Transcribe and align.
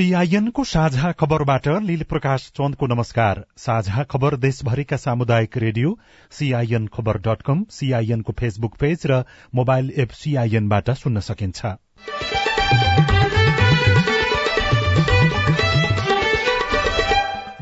सीआईएनको 0.00 0.62
साझा 0.64 1.10
खबरबाट 1.12 1.66
लील 1.84 2.02
प्रकाश 2.08 2.44
चन्दको 2.56 2.86
नमस्कार। 2.86 3.42
साझा 3.56 4.02
खबर 4.02 4.36
देशभरिका 4.36 4.96
सामुदायिक 4.96 5.56
radio 5.56 5.90
CIN 6.32 6.86
Khabar 6.86 7.18
dot 7.18 7.42
com 7.42 7.64
सीआईएनको 7.70 8.32
फेसबुक 8.32 8.76
पेज 8.80 9.02
र 9.06 9.18
मोबाइल 9.54 9.92
एप 9.96 10.10
सीआईएनबाट 10.12 10.90
सुन्न 10.92 11.20
सकिन्छ। 11.20 11.66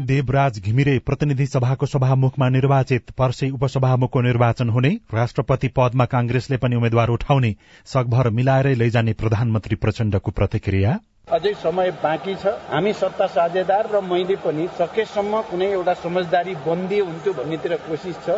देवराज 0.06 0.60
घिमिरे 0.60 0.98
प्रतिनिधि 1.00 1.46
सभाको 1.48 1.86
सभामुखमा 1.88 2.48
निर्वाचित 2.50 3.10
पर्सै 3.18 3.50
उपसभामुखको 3.50 4.20
निर्वाचन 4.20 4.68
हुने 4.68 4.96
राष्ट्रपति 5.14 5.68
पदमा 5.76 6.04
कांग्रेसले 6.06 6.56
पनि 6.56 6.76
उम्मेद्वार 6.76 7.08
उठाउने 7.10 7.54
सकभर 7.88 8.30
मिलाएरै 8.30 8.74
लैजाने 8.76 9.12
प्रधानमन्त्री 9.18 9.76
प्रचण्डको 9.76 10.30
प्रतिक्रिया। 10.30 10.98
अझै 11.30 11.52
समय 11.54 11.90
बाँकी 12.02 12.34
छ। 12.34 12.52
हामी 12.68 12.92
सत्ता 12.94 13.26
साझेदार 13.28 13.88
र 13.92 14.00
मैले 14.02 14.36
पनि 14.44 14.68
सकेसम्म 14.78 15.40
कुनै 15.48 15.66
एउटा 15.72 15.94
समझदारी 16.02 16.54
बन्दी 16.66 16.98
हुन्थ्यो 17.00 17.32
भन्नेतिर 17.34 17.74
कोसिस 17.84 18.16
छ। 18.26 18.36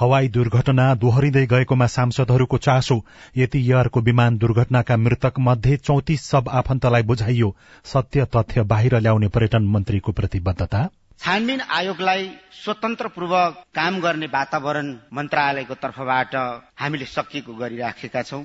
हवाई 0.00 0.28
दुर्घटना 0.28 0.84
दोहोरिँदै 0.94 1.44
गएकोमा 1.46 1.86
सांसदहरूको 1.88 2.58
चासो 2.58 2.96
यति 3.36 3.60
एयरको 3.60 4.00
विमान 4.00 4.38
दुर्घटनाका 4.38 4.96
मृतक 4.96 5.40
मध्ये 5.40 5.76
चौतिस 5.78 6.26
सब 6.26 6.48
आफन्तलाई 6.58 7.02
बुझाइयो। 7.02 7.54
सत्य 7.84 8.24
तथ्य 8.36 8.62
बाहिर 8.64 8.98
ल्याउने 8.98 9.28
पर्यटन 9.28 9.66
मन्त्रीको 9.68 10.12
प्रतिबद्धता। 10.12 10.88
छानबिन 11.20 11.60
आयोगलाई 11.76 12.30
स्वतन्त्रपूर्वक 12.54 13.64
काम 13.74 14.00
गर्ने 14.00 14.26
वातावरण 14.34 14.94
मन्त्रालयको 15.12 15.74
तर्फबाट 15.74 16.36
हामीले 16.80 17.04
सकिएको 17.06 17.54
गरिराखेका 17.54 18.22
छौं। 18.22 18.42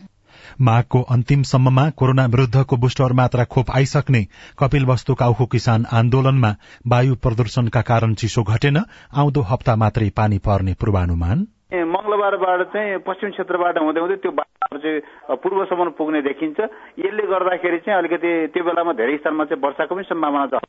माघको 0.62 1.02
अन्तिमसम्ममा 1.10 1.90
कोरोना 1.98 2.26
विरूद्धको 2.26 2.78
बुस्टर 2.78 3.14
मात्रा 3.14 3.44
खोप 3.46 3.72
आइसक्ने 3.76 4.22
कपिल 4.60 4.86
वस्तु 4.86 5.14
काउखो 5.16 5.46
किसान 5.46 5.86
आन्दोलनमा 5.94 6.56
वायु 6.88 7.16
प्रदूषणका 7.24 7.82
कारण 7.82 8.14
चिसो 8.14 8.44
घटेन 8.44 8.78
आउँदो 9.14 9.42
हप्ता 9.42 9.76
मात्रै 9.76 10.10
पानी 10.18 10.38
पर्ने 10.38 10.74
पूर्वानुमान। 10.74 11.48
मंगलबारबाट 11.74 12.62
चाहिँ 12.74 12.98
पश्चिम 13.02 13.30
क्षेत्रबाट 13.30 13.78
हुँदै 13.78 14.00
हुँदै 14.00 14.16
त्यो 14.16 14.32
बाटो 14.32 14.78
चाहिँ 14.78 15.00
पूर्वसम्म 15.42 15.90
पुग्ने 15.98 16.22
देखिन्छ। 16.22 16.60
यसले 17.02 17.24
गर्दाखेरि 17.34 17.78
चाहिँ 17.82 17.98
अलिकति 17.98 18.32
त्यो 18.54 18.64
बेलामा 18.64 18.94
धेरै 18.94 19.18
स्थानमा 19.18 19.44
चाहिँ 19.50 19.62
वर्षाको 19.64 19.96
पनि 19.96 20.06
सम्भावना 20.06 20.46
छ। 20.54 20.62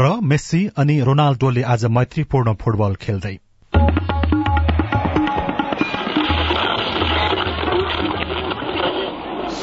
र 0.00 0.04
मेस्सी 0.24 0.60
अनि 0.80 1.00
रोनाल्डोले 1.04 1.62
आज 1.62 1.84
मैत्रीपूर्ण 1.92 2.54
फुटबल 2.56 2.94
खेल्दै। 3.04 3.36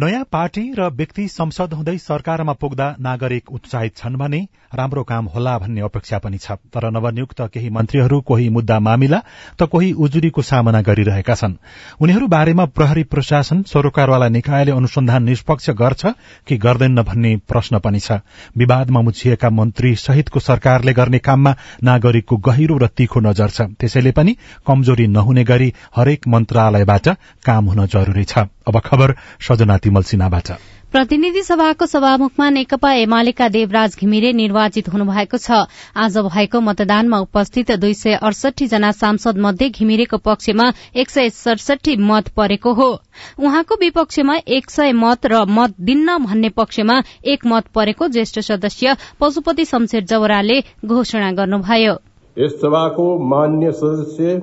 नयाँ 0.00 0.24
पार्टी 0.32 0.62
र 0.72 0.88
व्यक्ति 0.90 1.26
संसद 1.28 1.72
हुँदै 1.74 1.96
सरकारमा 1.98 2.52
पुग्दा 2.56 2.84
नागरिक 3.00 3.50
उत्साहित 3.52 3.96
छन् 3.96 4.14
भने 4.16 4.38
राम्रो 4.72 5.02
काम 5.04 5.24
होला 5.26 5.56
भन्ने 5.58 5.80
अपेक्षा 5.80 6.18
पनि 6.18 6.38
छ। 6.38 6.56
तर 6.72 6.88
नवनियुक्त 6.90 7.40
केही 7.52 7.70
मन्त्रीहरू 7.70 8.20
कोही 8.20 8.48
मुद्दा 8.48 8.78
मामिला 8.80 9.20
त 9.60 9.68
कोही 9.68 9.92
उजुरीको 9.92 10.42
सामना 10.42 10.80
गरिरहेका 10.80 11.34
छन्। 11.34 11.56
उनीहरू 12.00 12.26
बारेमा 12.26 12.64
प्रहरी 12.72 13.02
प्रशासन 13.04 13.62
सरोकारवाला 13.68 14.28
निकायले 14.30 14.72
अनुसन्धान 14.72 15.22
निष्पक्ष 15.22 15.70
गर्छ 15.76 16.06
कि 16.48 16.56
गर्दैन 16.56 17.02
भन्ने 17.02 17.36
प्रश्न 17.44 17.78
पनि 17.84 18.00
छ। 18.00 18.24
विवादमा 18.56 19.00
मुछिएका 19.02 19.50
मन्त्री 19.50 19.94
सहितको 19.98 20.40
सरकारले 20.40 20.92
गर्ने 20.92 21.18
काममा 21.20 21.54
नागरिकको 21.84 22.36
गहिरो 22.40 22.78
र 22.78 22.86
तीखो 22.88 23.20
नजर 23.20 23.48
छ। 23.50 23.68
त्यसैले 23.76 24.12
पनि 24.16 24.36
कमजोरी 24.64 25.06
नहुने 25.08 25.44
गरी 25.44 25.72
हरेक 25.92 26.28
मन्त्रालयबाट 26.28 27.08
काम 27.44 27.64
हुन 27.68 27.86
जरूरी 27.86 28.24
छ। 28.24 28.48
अब 28.68 28.78
खबर 28.80 29.14
सजना 29.40 29.76
तिमल 29.90 30.02
सिन्हाबाट। 30.06 30.48
प्रतिनिधि 30.92 31.42
सभाको 31.42 31.86
सभामुखमा 31.86 32.48
नेकपा 32.50 32.90
एमालेका 32.94 33.48
देवराज 33.48 33.96
घिमिरे 33.98 34.32
निर्वाचित 34.32 34.88
हुनुभएको 34.88 35.38
छ। 35.38 35.66
आज 35.96 36.18
भएको 36.26 36.60
मतदानमा 36.60 37.18
उपस्थित 37.20 37.70
दुई 37.74 37.94
सय 37.94 38.14
अडसठी 38.22 38.66
जना 38.66 38.90
सांसद 38.92 39.38
मध्ये 39.38 39.68
घिमिरेको 39.70 40.18
पक्षमा 40.18 40.66
एक 40.94 41.10
सय 41.10 41.30
सडसठी 41.30 41.96
मत 41.98 42.28
परेको 42.36 42.72
हो। 42.72 42.90
उहाँको 43.38 43.74
विपक्षमा 43.74 44.36
एक 44.48 44.70
सय 44.70 44.92
मत 44.94 45.26
र 45.26 45.44
मत 45.48 45.74
दिन्न 45.80 46.18
भन्ने 46.24 46.48
पक्षमा 46.54 47.02
एक 47.26 47.46
मत 47.46 47.66
परेको 47.74 48.08
ज्येष्ठ 48.08 48.38
सदस्य 48.40 48.96
पशुपति 49.20 49.64
शमशेर 49.64 50.04
जवराले 50.04 50.60
घोषणा 50.86 51.30
गर्नुभयो। 51.32 51.94
यस 52.36 52.58
सभाको 52.62 53.06
मान्य 53.26 53.72
सदस्य 53.72 54.38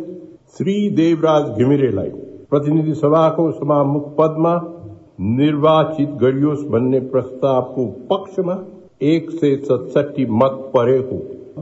श्री 0.57 0.75
देवराज 0.95 1.43
घिमिरेलाई 1.57 2.09
प्रतिनिधि 2.49 2.93
सभाको 2.93 3.51
सभामुख 3.51 4.15
पदमा 4.17 4.55
निर्वाचित 5.19 6.09
गरियोस् 6.21 6.63
भन्ने 6.71 6.99
प्रस्तावको 7.11 7.85
पक्षमा 8.09 8.53
एक 9.01 9.29
सय 9.31 9.55
सतसठी 9.55 10.25
मत 10.31 10.59
परेको 10.75 11.15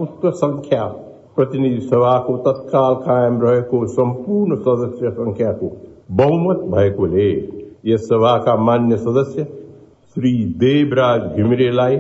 उक्त 0.04 0.26
संख्या 0.36 0.84
प्रतिनिधि 1.36 1.80
सभाको 1.82 2.36
तत्काल 2.48 2.96
कायम 3.06 3.40
रहेको 3.42 3.86
सम्पूर्ण 3.88 4.56
सदस्य 4.58 5.12
संख्याको 5.12 5.72
बहुमत 6.12 6.66
भएकोले 6.74 7.30
यस 7.86 8.06
सभाका 8.06 8.56
मान्य 8.64 8.98
सदस्य 8.98 9.44
श्री 9.44 10.34
देवराज 10.58 11.36
घिमिरेलाई 11.36 11.98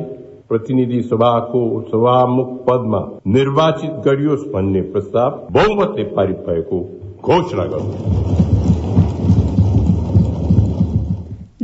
प्रतिनिधि 0.49 1.01
सभाको 1.03 1.61
सभामुख 1.81 2.49
पदमा 2.65 3.05
निर्वाचित 3.27 4.01
गरियोस् 4.05 4.47
भन्ने 4.53 4.81
प्रस्ताव 4.91 5.39
बहुमतले 5.51 6.03
पारित 6.15 6.45
भएको 6.47 6.81
घोषणा 7.23 7.65
गर्नु। 7.65 8.44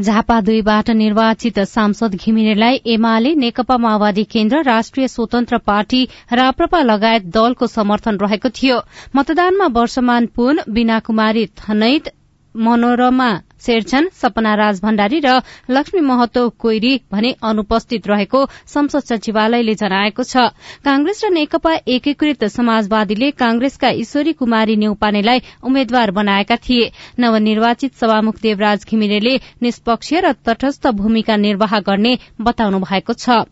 झापा 0.01 0.39
दुईबाट 0.41 0.89
निर्वाचित 0.91 1.59
सांसद 1.67 2.15
घिमिरेलाई 2.15 2.77
एमाले 2.85 3.33
नेकपा 3.35 3.77
माओवादी 3.77 4.23
केन्द्र 4.23 4.61
राष्ट्रिय 4.65 5.07
स्वतन्त्र 5.07 5.57
पार्टी 5.65 6.03
राप्रपा 6.31 6.81
लगायत 6.83 7.25
दलको 7.33 7.67
समर्थन 7.67 8.17
रहेको 8.21 8.49
थियो। 8.49 8.79
मतदानमा 9.15 9.67
वर्षमान 9.71 10.25
पुन 10.35 10.59
बीना 10.69 10.99
कुमारी 10.99 11.45
थनैत 11.59 12.09
मनोरमा 12.55 13.31
शेरछन 13.65 14.07
सपना 14.13 14.53
राज 14.55 14.79
भण्डारी 14.81 15.19
र 15.19 15.39
लक्ष्मी 15.69 16.01
महतो 16.01 16.47
कोइरी 16.59 16.93
भने 17.11 17.31
अनुपस्थित 17.43 18.07
रहेको 18.07 18.45
संसद 18.67 19.03
सचिवालयले 19.03 19.75
जनाएको 19.75 20.23
छ। 20.23 20.49
कांग्रेस 20.85 21.23
र 21.25 21.29
नेकपा 21.31 21.73
एकीकृत 21.87 22.43
समाजवादीले 22.51 23.31
कांग्रेसका 23.37 23.89
ईश्वरी 24.01 24.33
कुमारी 24.33 24.75
नेउपानेलाई 24.75 25.41
उम्मेद्वार 25.63 26.11
बनाएका 26.11 26.55
थिए। 26.59 26.91
नवनिर्वाचित 27.19 27.95
सभामुख 27.95 28.41
देवराज 28.41 28.85
घिमिरेले 28.89 29.35
निष्पक्ष 29.61 30.13
र 30.13 30.31
तटस्थ 30.45 30.87
भूमिका 30.97 31.35
निर्वाह 31.37 31.79
गर्ने 31.79 32.17
बताउनु 32.41 32.79
भएको 32.81 33.13
छ। 33.15 33.43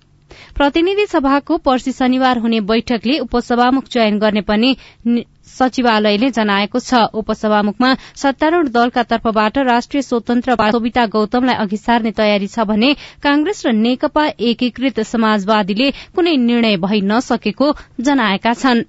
प्रतिनिधि 0.56 1.06
सभाको 1.06 1.58
पर्सि 1.58 1.92
शनिबार 1.92 2.38
हुने 2.38 2.60
बैठकले 2.62 3.18
उपसभामुख 3.20 3.88
चयन 3.88 4.20
गर्ने 4.20 4.42
पनि 4.42 4.76
सचिवालयले 5.52 6.30
जनाएको 6.32 6.80
छ। 6.82 7.02
उपसभामुखमा 7.20 7.94
सत्तारूढ़ 8.16 8.68
दलका 8.70 9.04
तर्फबाट 9.12 9.58
राष्ट्रिय 9.70 10.02
स्वतन्त्र 10.02 10.56
सोभिता 10.72 11.06
गौतमलाई 11.16 11.56
अघि 11.64 11.78
सार्ने 11.80 12.12
तयारी 12.18 12.48
छ 12.50 12.68
भने 12.70 12.94
कांग्रेस 13.24 13.66
र 13.66 13.72
नेकपा 13.80 14.26
एकीकृत 14.52 15.00
समाजवादीले 15.08 15.92
कुनै 16.16 16.36
निर्णय 16.46 16.78
भइ 16.86 17.02
नसकेको 17.06 17.74
जनाएका 18.02 18.54
छन्। 18.54 18.84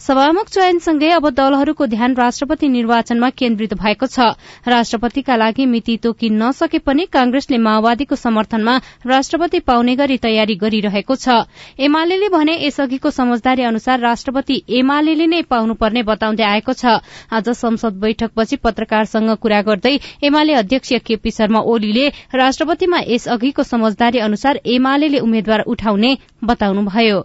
सभामुख 0.00 0.48
चयनसँगै 0.48 1.08
अब 1.12 1.28
दलहरूको 1.30 1.86
ध्यान 1.86 2.14
राष्ट्रपति 2.16 2.68
निर्वाचनमा 2.68 3.28
केन्द्रित 3.30 3.72
भएको 3.74 4.06
छ। 4.06 4.28
राष्ट्रपतिका 4.66 5.34
लागि 5.36 5.64
मिति 5.66 5.96
तोकिन 5.96 6.36
नसके 6.42 6.78
पनि 6.80 7.04
कांग्रेसले 7.06 7.58
माओवादीको 7.58 8.16
समर्थनमा 8.16 8.76
राष्ट्रपति 9.06 9.58
पाउने 9.60 9.96
गरी 9.96 10.16
तयारी 10.18 10.54
गरिरहेको 10.56 11.16
छ। 11.16 11.44
एमाले 11.78 12.28
भने 12.28 12.54
यसअघिको 12.66 13.10
समझदारी 13.10 13.62
अनुसार 13.62 14.00
राष्ट्रपति 14.00 14.56
एमाले 14.78 15.26
नै 15.26 15.42
पाउनुपर्ने 15.50 16.02
बताउँदै 16.02 16.44
आएको 16.44 16.72
छ। 16.72 16.96
आज 17.30 17.50
संसद 17.54 18.00
बैठकपछि 18.00 18.56
पत्रकारसँग 18.56 19.34
कुरा 19.36 19.60
गर्दै 19.62 19.98
एमाले 20.24 20.54
अध्यक्ष 20.54 20.92
केपी 21.04 21.30
शर्मा 21.30 21.60
ओलीले 21.66 22.06
राष्ट्रपतिमा 22.34 23.00
यसअघिको 23.08 23.62
समझदारी 23.64 24.18
अनुसार 24.18 24.60
एमाले 24.66 25.18
उम्मेद्वार 25.18 25.60
उठाउने 25.66 26.16
बताउनुभयो। 26.44 27.20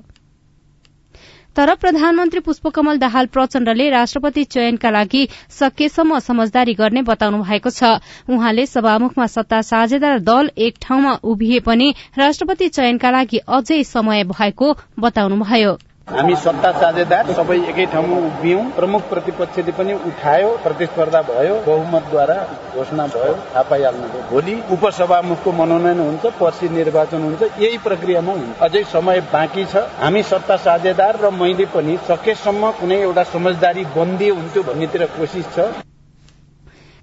तर 1.55 1.73
प्रधानमन्त्री 1.75 2.39
पुष्पकमल 2.39 2.97
दाहाल 2.97 3.25
प्रचण्डले 3.25 3.89
राष्ट्रपति 3.89 4.43
चयनका 4.45 4.89
लागि 4.89 5.27
सकेसम्म 5.49 6.19
समझदारी 6.19 6.73
गर्ने 6.73 7.01
बताउनु 7.01 7.41
भएको 7.43 7.69
छ। 7.69 7.95
उहाँले 8.29 8.65
सभामुखमा 8.65 9.27
सत्ता 9.27 9.61
साझेदार 9.61 10.19
दल 10.19 10.51
एक 10.57 10.75
ठाउँमा 10.81 11.13
उभिए 11.23 11.59
पनि 11.61 11.93
राष्ट्रपति 12.17 12.69
चयनका 12.69 13.11
लागि 13.11 13.37
अझै 13.49 13.83
समय 13.85 14.23
भएको 14.35 14.75
बताउनुभयो। 14.99 15.77
हामी 16.07 16.35
सत्ता 16.37 16.71
साझेदार 16.71 17.29
सबै 17.33 17.55
एकै 17.69 17.85
ठाउँमा 17.91 18.17
उभियौं। 18.25 18.63
प्रमुख 18.71 19.03
प्रतिपक्षले 19.09 19.71
पनि 19.77 19.93
उठायो 20.09 20.49
प्रतिस्पर्धा 20.63 21.21
भयो 21.29 21.53
बहुमतद्वारा 21.65 22.35
घोषणा 22.73 23.05
भयो 23.13 23.31
थाहा 23.45 23.63
पाइहाल्नुभयो। 23.69 24.21
भोलि 24.29 24.53
उपसभामुखको 24.75 25.51
मनोनयन 25.59 25.99
हुन्छ 25.99 26.25
पर्सि 26.39 26.69
निर्वाचन 26.69 27.23
हुन्छ 27.25 27.41
यही 27.59 27.77
प्रक्रियामा 27.87 28.33
हुन्छ 28.33 28.61
अझै 28.61 28.83
समय 28.91 29.21
बाँकी 29.33 29.65
छ। 29.65 29.81
हामी 30.01 30.21
सत्ता 30.23 30.57
साझेदार 30.65 31.17
र 31.23 31.31
मैले 31.39 31.65
पनि 31.73 31.97
सकेसम्म 32.09 32.69
कुनै 32.79 32.99
एउटा 33.01 33.23
समझदारी 33.31 33.85
बन्दी 33.97 34.29
हुन्थ्यो 34.29 34.63
भन्नेतिर 34.69 35.05
कोसिस 35.17 35.47
छ। 35.55 35.65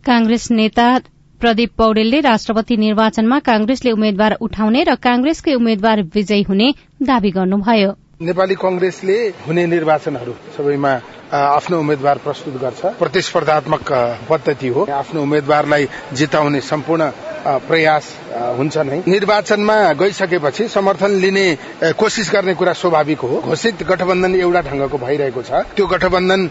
कांग्रेस 0.06 0.46
नेता 0.52 0.86
प्रदीप 1.40 1.74
पौडेलले 1.78 2.20
राष्ट्रपति 2.20 2.76
निर्वाचनमा 2.76 3.38
कांग्रेसले 3.50 3.90
उम्मेद्वार 3.92 4.32
उठाउने 4.40 4.84
र 4.84 4.94
कांग्रेसकै 5.02 5.54
उम्मेद्वार 5.54 6.02
विजयी 6.14 6.42
हुने 6.48 6.70
दावी 7.02 7.30
गर्नुभयो। 7.32 7.90
नेपाली 8.22 8.54
कंग्रेसले 8.54 9.16
हुने 9.46 9.66
निर्वाचनहरू 9.66 10.34
सबैमा 10.56 10.92
आफ्नो 11.32 11.78
उम्मेद्वार 11.78 12.18
प्रस्तुत 12.22 12.54
गर्छ। 12.60 12.80
प्रतिस्पर्धात्मक 13.00 13.92
पद्धति 14.30 14.68
हो। 14.68 14.86
आफ्नो 14.92 15.22
उम्मेद्वारलाई 15.22 15.88
जिताउने 16.12 16.60
सम्पूर्ण 16.62 17.10
प्रयास 17.66 18.04
हुन्छ 18.58 18.76
नै। 18.78 18.98
निर्वाचनमा 19.08 19.76
गइसकेपछि 19.98 20.68
समर्थन 20.68 21.10
लिने 21.18 21.46
कोसिस 21.98 22.30
गर्ने 22.32 22.54
कुरा 22.54 22.72
स्वाभाविक 22.72 23.20
हो। 23.20 23.40
घोषित 23.40 23.82
गठबन्धन 23.82 24.34
एउटा 24.36 24.60
ढंगको 24.70 24.98
भइरहेको 24.98 25.42
छ। 25.42 25.50
त्यो 25.74 25.86
गठबन्धन 25.86 26.50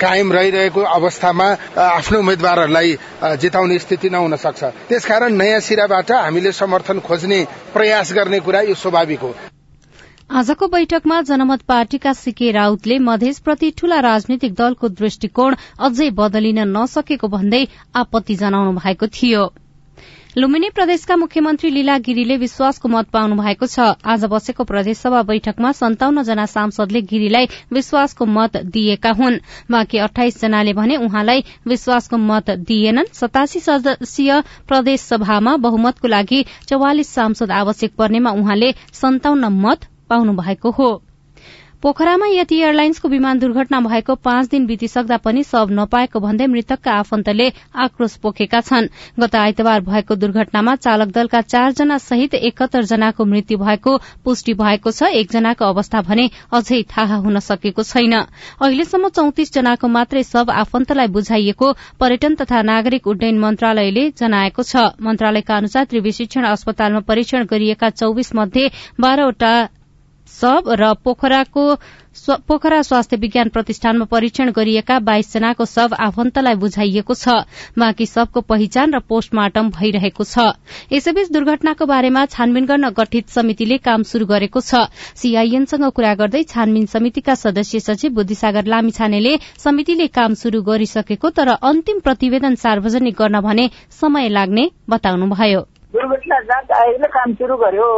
कायम 0.00 0.32
रहिरहेको 0.32 0.80
अवस्थामा 0.80 1.48
आफ्नो 1.78 2.18
उम्मेद्वारहरूलाई 2.18 2.98
जिताउने 3.38 3.78
स्थिति 3.78 4.10
नहुन 4.10 4.36
सक्छ। 4.36 4.62
त्यसकारण 4.88 5.32
नयाँ 5.36 5.60
सिराबाट 5.60 6.10
हामीले 6.10 6.52
समर्थन 6.52 6.98
खोज्ने 7.06 7.46
प्रयास 7.74 8.12
गर्ने 8.12 8.40
कुरा 8.40 8.60
यो 8.60 8.74
स्वाभाविक 8.74 9.20
हो। 9.20 9.34
आजको 10.30 10.66
बैठकमा 10.66 11.20
जनमत 11.22 11.62
पार्टीका 11.62 12.12
सीके 12.12 12.50
राउतले 12.50 12.98
मधेसप्रति 12.98 13.70
ठूला 13.70 13.98
राजनीतिक 14.00 14.54
दलको 14.54 14.88
दृष्टिकोण 14.90 15.54
अझै 15.78 16.08
बदलिन 16.10 16.58
नसकेको 16.68 17.28
भन्दै 17.28 17.60
आपत्ति 17.94 18.34
जनाउनु 18.34 18.72
भएको 18.78 19.06
थियो। 19.06 19.42
लुम्बिनी 20.38 20.70
प्रदेशका 20.70 21.16
मुख्यमन्त्री 21.16 21.70
लीला 21.70 21.98
गिरीले 21.98 22.36
विश्वासको 22.36 22.88
मत 22.88 23.08
पाउनु 23.12 23.36
भएको 23.36 23.66
छ। 23.66 23.94
आज 24.04 24.24
बसेको 24.24 24.64
प्रदेशसभा 24.64 25.22
बैठकमा 25.22 25.72
सन्ताउन्न 25.72 26.22
जना 26.24 26.46
सांसदले 26.48 27.00
गिरीलाई 27.04 27.46
विश्वासको 27.70 28.26
मत 28.26 28.56
दिएका 28.56 29.12
हुन्। 29.12 29.38
बाँकी 29.70 29.98
अठाइस 30.08 30.40
जनाले 30.40 30.72
भने 30.72 30.96
उहाँलाई 30.96 31.44
विश्वासको 31.68 32.16
मत 32.18 32.50
दिएनन्। 32.66 33.14
सतासी 33.14 33.60
सदस्यीय 33.60 34.40
प्रदेशसभामा 34.68 35.56
बहुमतको 35.62 36.08
लागि 36.08 36.44
चौवालिस 36.68 37.14
सांसद 37.14 37.50
आवश्यक 37.54 37.94
पर्नेमा 37.98 38.30
उहाँले 38.32 38.74
सन्ताउन्न 38.92 39.52
मत 39.62 39.92
पाउनु 40.10 40.32
भएको 40.34 40.70
हो। 40.70 40.92
पोखरामा 41.82 42.26
यति 42.26 42.56
एयरलाइन्सको 42.56 43.08
विमान 43.08 43.38
दुर्घटना 43.38 43.80
भएको 43.80 44.14
पाँच 44.16 44.48
दिन 44.48 44.66
बितिसक्दा 44.66 45.16
पनि 45.16 45.42
शव 45.44 45.70
नपाएको 45.70 46.20
भन्दै 46.20 46.46
मृतकका 46.46 46.92
आफन्तले 46.94 47.48
आक्रोश 47.76 48.14
पोखेका 48.16 48.60
छन्। 48.60 48.88
गत 49.20 49.34
आइतबार 49.36 49.80
भएको 49.80 50.14
दुर्घटनामा 50.16 50.74
चालक 50.76 51.08
दलका 51.08 51.40
चारजना 51.42 51.98
सहित 51.98 52.34
एकहत्तर 52.36 52.84
जनाको 52.84 53.24
मृत्यु 53.24 53.58
भएको 53.58 53.98
पुष्टि 54.24 54.54
भएको 54.54 54.90
छ। 54.90 55.12
एकजनाको 55.12 55.64
अवस्था 55.66 56.02
भने 56.02 56.30
अझै 56.52 56.82
थाहा 56.88 57.16
हुन 57.20 57.38
सकेको 57.42 57.82
छैन। 57.84 58.14
अहिलेसम्म 58.16 59.08
चौतिस 59.10 59.52
जनाको 59.52 59.88
मात्रै 59.90 60.22
शव 60.24 60.56
आफन्तलाई 60.56 61.08
बुझाइएको 61.12 61.72
पर्यटन 62.00 62.34
तथा 62.40 62.62
नागरिक 62.64 63.06
उड्डयन 63.06 63.38
मन्त्रालयले 63.38 64.10
जनाएको 64.16 64.62
छ। 64.64 64.88
मन्त्रालयका 65.04 65.56
अनुसार 65.56 65.84
त्रिविशिक्षण 65.84 66.44
अस्पतालमा 66.48 67.00
परीक्षण 67.04 67.44
गरिएका 67.44 67.90
चौविस 67.92 68.34
मध्ये 68.34 68.68
बाह्रवटा 69.00 69.54
शव 70.28 70.72
र 70.72 70.92
पोखराको 71.04 71.74
पोखरा 72.48 72.80
स्वास्थ्य 72.82 73.16
विज्ञान 73.16 73.48
प्रतिष्ठानमा 73.48 74.04
परीक्षण 74.06 74.50
गरिएका 74.50 74.98
बाइस 75.00 75.32
जनाको 75.32 75.64
शव 75.66 75.94
आफन्तलाई 76.00 76.54
बुझाइएको 76.54 77.14
छ। 77.14 77.28
बाँकी 77.78 78.06
शवको 78.06 78.40
पहिचान 78.42 78.94
र 78.94 78.98
पोस्टमार्टम 79.02 79.70
भइरहेको 79.70 80.24
छ। 80.24 80.54
यसैबीच 80.92 81.32
दुर्घटनाको 81.32 81.86
बारेमा 81.86 82.24
छानबिन 82.26 82.64
गर्न 82.66 82.88
गठित 82.90 83.28
समितिले 83.28 83.78
काम 83.80 84.02
शुरू 84.04 84.26
गरेको 84.26 84.60
छ। 84.60 84.86
सीआईएनसँग 85.16 85.90
कुरा 85.90 86.14
गर्दै 86.14 86.42
छानबिन 86.44 86.86
समितिका 86.86 87.34
सदस्य 87.34 87.80
सचिव 87.82 88.14
बुद्धिसागर 88.14 88.64
लामिछानेले 88.66 89.36
समितिले 89.58 90.06
काम 90.08 90.34
शुरू 90.38 90.62
गरिसकेको 90.62 91.30
तर 91.30 91.48
अन्तिम 91.62 92.00
प्रतिवेदन 92.00 92.54
सार्वजनिक 92.56 93.14
गर्न 93.18 93.40
भने 93.40 93.70
समय 94.00 94.28
लाग्ने 94.30 94.70
बताउनुभयो। 94.90 95.60
दुर्घटना 95.94 96.40
जाँच 96.42 96.70
आयोगले 96.72 97.08
काम 97.10 97.34
शुरू 97.34 97.56
गर्यो। 97.56 97.88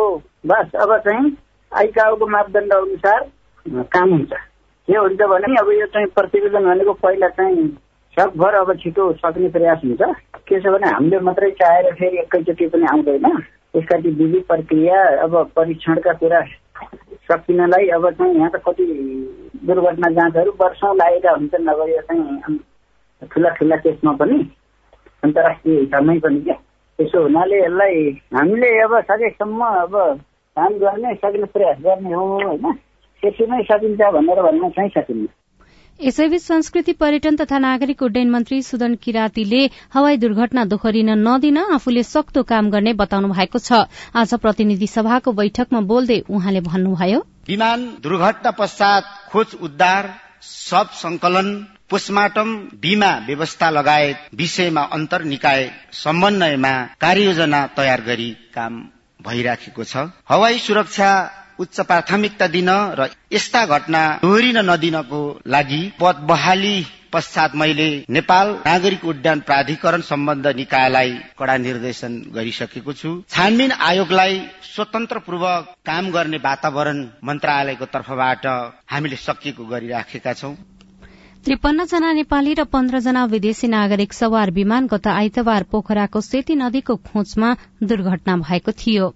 बस 0.46 0.80
अब 0.82 0.96
चाहिँ 0.98 1.36
आइकाओको 1.72 2.26
मापदण्ड 2.26 2.72
अनुसार 2.72 3.20
काम 3.92 4.10
हुन्छ। 4.10 4.32
के 4.88 4.96
हुन्छ 4.96 5.20
भने 5.20 5.56
अब 5.60 5.70
यो 5.72 5.86
चाहिँ 5.86 6.06
प्रतिवेदन 6.14 6.64
भनेको 6.64 6.92
पहिला 7.02 7.28
चाहिँ 7.28 7.66
सकभर 8.16 8.54
अब 8.54 8.72
छिटो 8.82 9.12
सक्ने 9.22 9.48
प्रयास 9.56 9.80
हुन्छ। 9.84 10.02
के 10.48 10.60
छ 10.60 10.66
भने 10.66 10.90
हामीले 10.90 11.18
मात्रै 11.20 11.50
चाहेर 11.60 11.92
फेरि 11.94 12.18
एकैचोटि 12.18 12.66
पनि 12.66 12.86
आउँदैन। 12.92 13.26
त्यसका 13.72 13.96
विधि 13.96 14.40
प्रक्रिया 14.48 15.02
अब 15.22 15.34
परीक्षणका 15.56 16.12
कुरा 16.20 16.40
सकिनलाई 17.30 17.88
अब 17.96 18.10
चाहिँ 18.10 18.34
यहाँ 18.34 18.50
त 18.50 18.62
कति 18.66 18.84
दुर्घटना 19.66 20.08
जाँचहरू 20.14 20.52
वर्षौँ 20.60 20.94
लागेका 20.96 21.30
हुन्छन् 21.30 21.68
अब 21.68 21.80
यो 21.88 22.00
चाहिँ 22.08 22.58
ठुला 23.32 23.48
ठुला 23.58 23.76
केसमा 23.76 24.12
पनि 24.20 24.38
अन्तर्राष्ट्रिय 25.24 25.78
हिसाबमै 25.80 26.18
पनि 26.18 26.40
क्या 26.40 26.54
त्यसो 26.98 27.22
हुनाले 27.22 27.58
यसलाई 27.58 28.08
हामीले 28.34 28.70
अब 28.84 29.00
सकेसम्म 29.10 29.64
अब 29.64 29.94
काम 30.56 30.72
गर्ने 30.72 31.14
सक्ने 31.14 31.46
प्रयास 31.54 31.78
गर्ने 31.80 32.12
हो 32.12 32.26
होइन? 32.42 32.72
त्यति 33.22 33.46
नै 33.46 33.62
सकिन्छ 33.62 34.00
भनेर 34.14 34.40
भन्न 34.42 34.70
चाहिँ 34.70 34.90
सकिन्न। 34.90 35.28
यसैबीच 36.00 36.42
संस्कृति 36.42 36.92
पर्यटन 36.92 37.36
तथा 37.36 37.58
नागरिक 37.58 38.02
उड्डयन 38.02 38.30
मन्त्री 38.30 38.60
सुदन 38.62 38.94
किरातीले 38.94 39.60
हवाई 39.94 40.16
दुर्घटना 40.16 40.64
दोहोरिन 40.64 41.10
नदिन 41.18 41.58
आफूले 41.76 42.02
सक्दो 42.02 42.42
काम 42.42 42.70
गर्ने 42.70 42.92
बताउनु 42.92 43.28
भएको 43.28 43.58
छ। 43.58 43.84
आज 44.14 44.34
प्रतिनिधि 44.34 44.86
सभाको 44.86 45.32
बैठकमा 45.32 45.80
बोल्दै 45.92 46.18
उहाँले 46.30 46.60
भन्नुभयो 46.60 47.20
विमान 47.48 47.86
दुर्घटना 48.02 48.50
पश्चात 48.50 49.04
खोज 49.30 49.56
उद्धार 49.62 50.10
सब 50.40 50.98
संकलन 51.04 51.54
पोस्टमार्टम 51.90 52.56
बीमा 52.80 53.12
व्यवस्था 53.26 53.70
लगायत 53.70 54.28
विषयमा 54.34 54.82
अन्तर 54.92 55.24
निकाय 55.24 55.70
समन्वयमा 56.02 56.76
कार्ययोजना 57.00 57.66
तयार 57.76 58.00
गरी 58.00 58.30
काम 58.54 58.84
भइराखेको 59.20 59.84
छ। 59.84 59.96
हवाई 60.28 60.58
सुरक्षा 60.58 61.10
उच्च 61.60 61.80
प्राथमिकता 61.80 62.46
दिन 62.46 62.68
र 62.98 63.08
यस्ता 63.32 63.64
घटना 63.66 64.02
दोहोरिन 64.22 64.58
नदिनको 64.70 65.20
लागि 65.46 65.82
पद 66.00 66.16
बहाली 66.28 66.76
पश्चात 67.12 67.54
मैले 67.56 67.88
नेपाल 68.10 68.48
नागरिक 68.66 69.04
उड्डयन 69.04 69.40
प्राधिकरण 69.40 70.00
सम्बन्ध 70.04 70.46
निकायलाई 70.56 71.12
कड़ा 71.38 71.56
निर्देशन 71.56 72.12
गरिसकेको 72.34 72.92
छु। 72.92 73.10
छानबिन 73.30 73.72
आयोगलाई 73.72 74.34
स्वतन्त्रपूर्वक 74.74 75.74
काम 75.86 76.10
गर्ने 76.12 76.38
वातावरण 76.44 76.98
मन्त्रालयको 77.24 77.86
तर्फबाट 77.88 78.46
हामीले 78.92 79.16
सकिएको 79.16 79.64
गरिराखेका 79.64 80.32
छौं। 80.32 80.54
त्रिपन्न 81.46 81.84
जना 81.90 82.08
नेपाली 82.12 82.54
र 82.58 82.62
पन्ध्र 82.70 83.00
जना 83.02 83.20
विदेशी 83.32 83.68
नागरिक 83.70 84.12
सवार 84.12 84.50
विमान 84.50 84.86
गत 84.92 85.06
आइतबार 85.10 85.66
पोखराको 85.74 86.22
सेती 86.28 86.54
नदीको 86.62 86.96
खोजमा 87.04 87.50
दुर्घटना 87.90 88.36
भएको 88.40 88.72
थियो। 88.80 89.06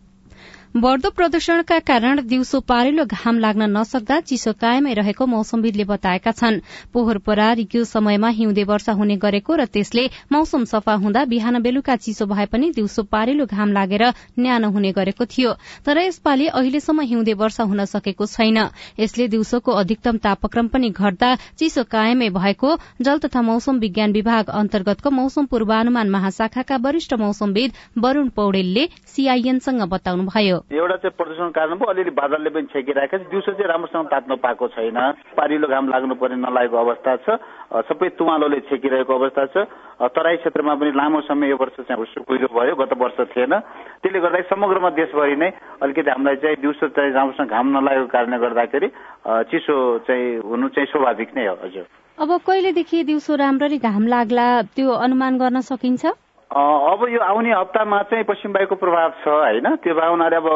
बढ़दो 0.75 1.11
प्रदूषणका 1.11 1.79
कारण 1.81 2.21
दिउँसो 2.29 2.59
पारिलो 2.63 3.05
घाम 3.05 3.39
लाग्न 3.39 3.63
नसक्दा 3.71 4.19
चिसो 4.21 4.53
कायमै 4.55 4.93
रहेको 4.95 5.27
मौसमविदले 5.27 5.85
बताएका 5.85 6.31
छन्। 6.33 6.59
पोहोर 6.95 7.19
परार 7.19 7.59
यो 7.75 7.83
समयमा 7.85 8.29
हिउँदे 8.31 8.65
वर्षा 8.65 8.93
हुने 8.93 9.17
गरेको 9.19 9.55
र 9.57 9.65
त्यसले 9.67 10.05
मौसम 10.33 10.65
सफा 10.65 10.95
हुँदा 10.95 11.25
बिहान 11.27 11.61
बेलुका 11.63 11.97
चिसो 11.97 12.27
भए 12.27 12.47
पनि 12.47 12.71
दिउँसो 12.71 13.03
पारिलो 13.03 13.47
घाम 13.47 13.73
लागेर 13.73 14.05
न्यानो 14.39 14.71
हुने 14.71 14.93
गरेको 14.93 15.25
थियो। 15.27 15.55
तर 15.83 15.99
यसपालि 15.99 16.47
अहिलेसम्म 16.55 17.01
हिउँदे 17.03 17.35
वर्षा 17.35 17.65
हुन 17.67 17.85
सकेको 17.87 18.27
छैन। 18.29 18.59
यसले 19.01 19.29
दिउँसोको 19.29 19.73
अधिकतम 19.75 20.23
तापक्रम 20.23 20.69
पनि 20.71 20.91
घट्दा 20.93 21.35
चिसो 21.59 21.85
कायमै 21.91 22.31
भएको 22.31 22.77
जल 23.03 23.19
तथा 23.19 23.43
मौसम 23.43 23.83
विज्ञान 23.83 24.13
विभाग 24.13 24.55
अन्तर्गतको 24.55 25.11
मौसम 25.11 25.51
पूर्वानुमान 25.51 26.11
महाशाखाका 26.11 26.77
वरिष्ठ 26.79 27.15
मौसमविद 27.19 27.73
वरूण 27.99 28.29
पौडेलले 28.31 28.89
सीआईएनसँग 29.11 29.83
बताउनुभयो। 29.91 30.60
एउटा 30.71 30.97
चाहिँ 30.97 31.17
प्रदूषण 31.17 31.51
कारण 31.51 31.79
पो 31.79 31.85
अलिअलि 31.91 32.11
बादलले 32.13 32.51
पनि 32.51 32.67
छेकिरहेको 32.71 33.17
छ। 33.17 33.23
दिउँसो 33.31 33.53
चाहिँ 33.53 33.69
राम्रोसँग 33.69 34.07
तात्न 34.07 34.35
पाएको 34.39 34.69
छैन। 34.71 34.99
पारिलो 35.35 35.67
घाम 35.67 35.89
लाग्नु 35.89 36.15
पर्ने 36.15 36.37
नलागेको 36.37 36.77
अवस्था 36.77 37.17
छ। 37.25 37.29
सबै 37.89 38.09
तुवालोले 38.15 38.61
छेकिरहेको 38.69 39.13
अवस्था 39.15 39.45
छ। 39.51 39.57
तराई 40.15 40.37
क्षेत्रमा 40.45 40.75
पनि 40.77 40.91
लामो 40.95 41.21
समय 41.27 41.49
यो 41.51 41.57
वर्ष 41.57 41.77
चाहिँ 41.89 42.23
कुहिरो 42.23 42.49
भयो। 42.55 42.75
गत 42.77 42.93
वर्ष 42.93 43.19
थिएन। 43.33 43.55
त्यसले 44.05 44.21
गर्दा 44.21 44.41
समग्रमा 44.47 44.91
देशभरि 44.95 45.37
नै 45.37 45.51
अलिकति 45.83 46.11
हामीलाई 46.11 46.37
चाहिँ 46.39 46.57
दिउँसो 46.63 46.89
चाहिँ 46.95 47.13
राम्रोसँग 47.13 47.51
घाम 47.51 47.67
नलागेको 47.77 48.09
कारणले 48.15 48.39
गर्दाखेरि 48.39 48.89
चिसो 49.51 49.77
चाहिँ 50.07 50.39
हुनु 50.45 50.69
चाहिँ 50.71 50.87
स्वाभाविक 50.87 51.31
नै 51.37 51.47
हो 51.47 51.57
हजुर। 51.65 51.87
अब 52.19 52.31
कहिलेदेखि 52.47 52.99
दिउँसो 53.05 53.33
राम्ररी 53.37 53.79
घाम 53.81 54.07
लाग्ला 54.07 54.47
त्यो 54.77 54.89
अनुमान 54.93 55.39
गर्न 55.39 55.61
सकिन्छ? 55.65 56.05
अब 56.51 57.07
यो 57.07 57.21
आउने 57.23 57.51
हप्तामा 57.55 57.99
चाहिँ 58.11 58.25
पश्चिम 58.27 58.53
वायुको 58.53 58.75
प्रभाव 58.75 59.11
छ 59.23 59.29
होइन? 59.31 59.67
त्यो 59.87 59.95
हुनाले 59.95 60.37
अब 60.37 60.47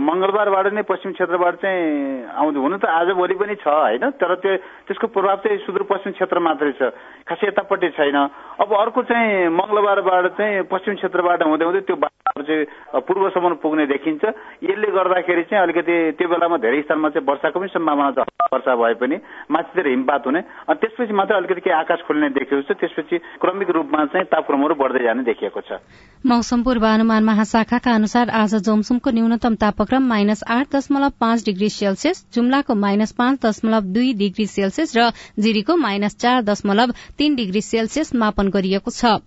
मङ्गलबारबाट 0.00 0.72
नै 0.72 0.82
पश्चिम 0.88 1.12
क्षेत्रबाट 1.12 1.54
चाहिँ 1.60 2.24
आउँछ 2.40 2.56
हुनु 2.56 2.76
त 2.80 2.88
आज 2.88 3.12
भोलि 3.12 3.36
पनि 3.36 3.54
छ 3.60 3.68
होइन? 3.68 4.16
तर 4.16 4.34
त्यो 4.40 4.56
त्यसको 4.88 5.06
प्रभाव 5.12 5.36
चाहिँ 5.44 5.58
सुदूरपश्चिम 5.68 6.12
क्षेत्र 6.16 6.38
मात्रै 6.40 6.72
छ। 6.72 6.96
खासै 7.28 7.52
यतापट्टि 7.52 7.88
छैन। 8.00 8.16
अब 8.64 8.72
अर्को 8.72 9.02
चाहिँ 9.04 9.52
मङ्गलबारबाट 9.52 10.26
चाहिँ 10.40 10.62
पश्चिम 10.72 10.94
क्षेत्रबाट 10.96 11.44
हुँदै 11.44 11.64
हुँदै 11.68 11.80
त्यो 11.84 11.96
चाहिँ 12.00 12.64
पूर्वसम्म 13.04 13.60
पुग्ने 13.60 13.86
देखिन्छ। 13.92 14.24
यसले 14.64 14.88
गर्दाखेरि 14.88 15.42
चाहिँ 15.52 15.62
अलिकति 15.62 16.16
त्यो 16.16 16.28
बेलामा 16.32 16.56
धेरै 16.64 16.80
स्थानमा 16.88 17.08
चाहिँ 17.12 17.28
वर्षाको 17.28 17.60
पनि 17.60 17.68
सम्भावना 17.76 18.10
छ। 18.16 18.24
वर्षा 18.52 18.72
भए 18.72 18.94
पनि 18.96 19.16
माथितिर 19.52 19.86
हिमपात 19.86 20.26
हुने। 20.26 20.40
अनि 20.64 20.80
त्यसपछि 20.80 21.12
मात्रै 21.12 21.36
अलिकति 21.36 21.60
केही 21.60 21.76
आकाश 21.76 22.00
खोल्ने 22.08 22.28
देखिएको 22.40 22.64
छ 22.64 22.80
त्यसपछि 22.80 23.16
क्रमिक 23.36 23.70
रूपमा 23.70 24.04
चाहिँ 24.16 24.26
तापक्रमहरू 24.32 24.74
बढ्दै 24.80 25.04
जाने 25.04 25.22
देखिएको 25.42 25.60
छ। 25.60 25.80
मौसम 26.24 26.62
पूर्वानुमान 26.62 27.24
महाशाखाका 27.24 27.92
अनुसार 27.92 28.30
आज 28.30 28.54
जोमसुमको 28.66 29.10
न्यूनतम 29.10 29.54
तापक्रम 29.58 30.02
माइनस 30.08 30.42
आठ 30.48 30.74
दशमलव 30.74 31.10
पाँच 31.20 31.44
डिग्री 31.44 31.70
सेल्सियस 31.70 32.24
जुम्लाको 32.34 32.74
माइनस 32.76 33.12
पाँच 33.12 33.40
दशमलव 33.46 33.90
दुई 33.92 34.12
डिग्री 34.14 34.46
सेल्सियस 34.46 34.96
र 34.96 35.10
जिरीको 35.38 35.76
माइनस 35.76 36.16
चार 36.16 36.42
दशमलव 36.44 36.94
तीन 37.18 37.34
डिग्री 37.34 37.60
सेल्सियस 37.62 38.14
मापन 38.14 38.50
गरिएको 38.50 38.90
छ। 38.92 39.18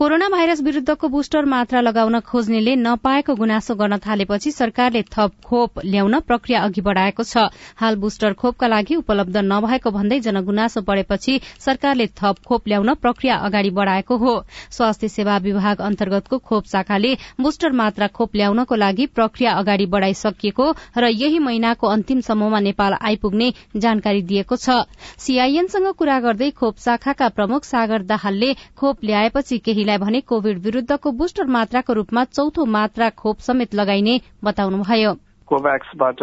कोरोना 0.00 0.28
भाइरस 0.28 0.60
विरूद्धको 0.64 1.08
बुस्टर 1.08 1.44
मात्रा 1.44 1.80
लगाउन 1.80 2.18
खोज्नेले 2.24 2.74
नपाएको 2.74 3.34
गुनासो 3.36 3.74
गर्न 3.76 3.96
थालेपछि 4.00 4.50
सरकारले 4.50 5.02
थप 5.12 5.32
खोप 5.44 5.80
ल्याउन 5.84 6.18
प्रक्रिया 6.20 6.60
अघि 6.60 6.80
बढ़ाएको 6.80 7.22
छ। 7.22 7.36
हाल 7.76 7.96
बुस्टर 8.00 8.32
खोपका 8.32 8.66
लागि 8.66 8.94
उपलब्ध 8.96 9.36
नभएको 9.44 9.90
भन्दै 9.92 10.18
जनगुनासो 10.20 10.80
बढ़ेपछि 10.82 11.40
सरकारले 11.60 12.06
थप 12.16 12.36
खोप 12.48 12.68
ल्याउन 12.68 12.94
प्रक्रिया 12.96 13.36
अगाडि 13.38 13.70
बढ़ाएको 13.70 14.16
हो। 14.16 14.32
स्वास्थ्य 14.70 15.08
सेवा 15.10 15.36
विभाग 15.38 15.80
अन्तर्गतको 15.82 16.38
खोप 16.38 16.72
शाखाले 16.72 17.12
बुस्टर 17.40 17.72
मात्रा 17.82 18.06
खोप 18.08 18.36
ल्याउनको 18.36 18.74
लागि 18.76 19.06
प्रक्रिया 19.12 19.52
अगाडि 19.52 19.86
बढ़ाइसकिएको 19.92 20.70
र 20.96 21.12
यही 21.14 21.38
महिनाको 21.40 21.86
अन्तिमसम्ममा 21.88 22.60
नेपाल 22.60 22.96
आइपुग्ने 23.02 23.52
जानकारी 23.76 24.22
दिएको 24.24 24.56
छ। 24.56 24.80
सीआईएनसँग 25.20 25.92
कुरा 25.92 26.18
गर्दै 26.20 26.50
खोप 26.56 26.80
शाखाका 26.80 27.28
प्रमुख 27.36 27.64
सागर 27.66 28.08
दाहालले 28.08 28.52
खोप 28.80 29.04
ल्याएपछि 29.04 29.58
केही 29.60 29.88
भने 29.98 30.20
कोविड 30.20 30.58
विरूद्धको 30.58 31.12
बुस्टर 31.12 31.46
मात्राको 31.46 31.92
रूपमा 31.92 32.24
चौथो 32.24 32.64
मात्रा 32.66 33.10
खोप 33.10 33.36
समेत 33.38 33.74
लगाइने 33.74 34.20
बताउनुभयो। 34.44 35.12
कोभ्याक्सबाट 35.48 36.18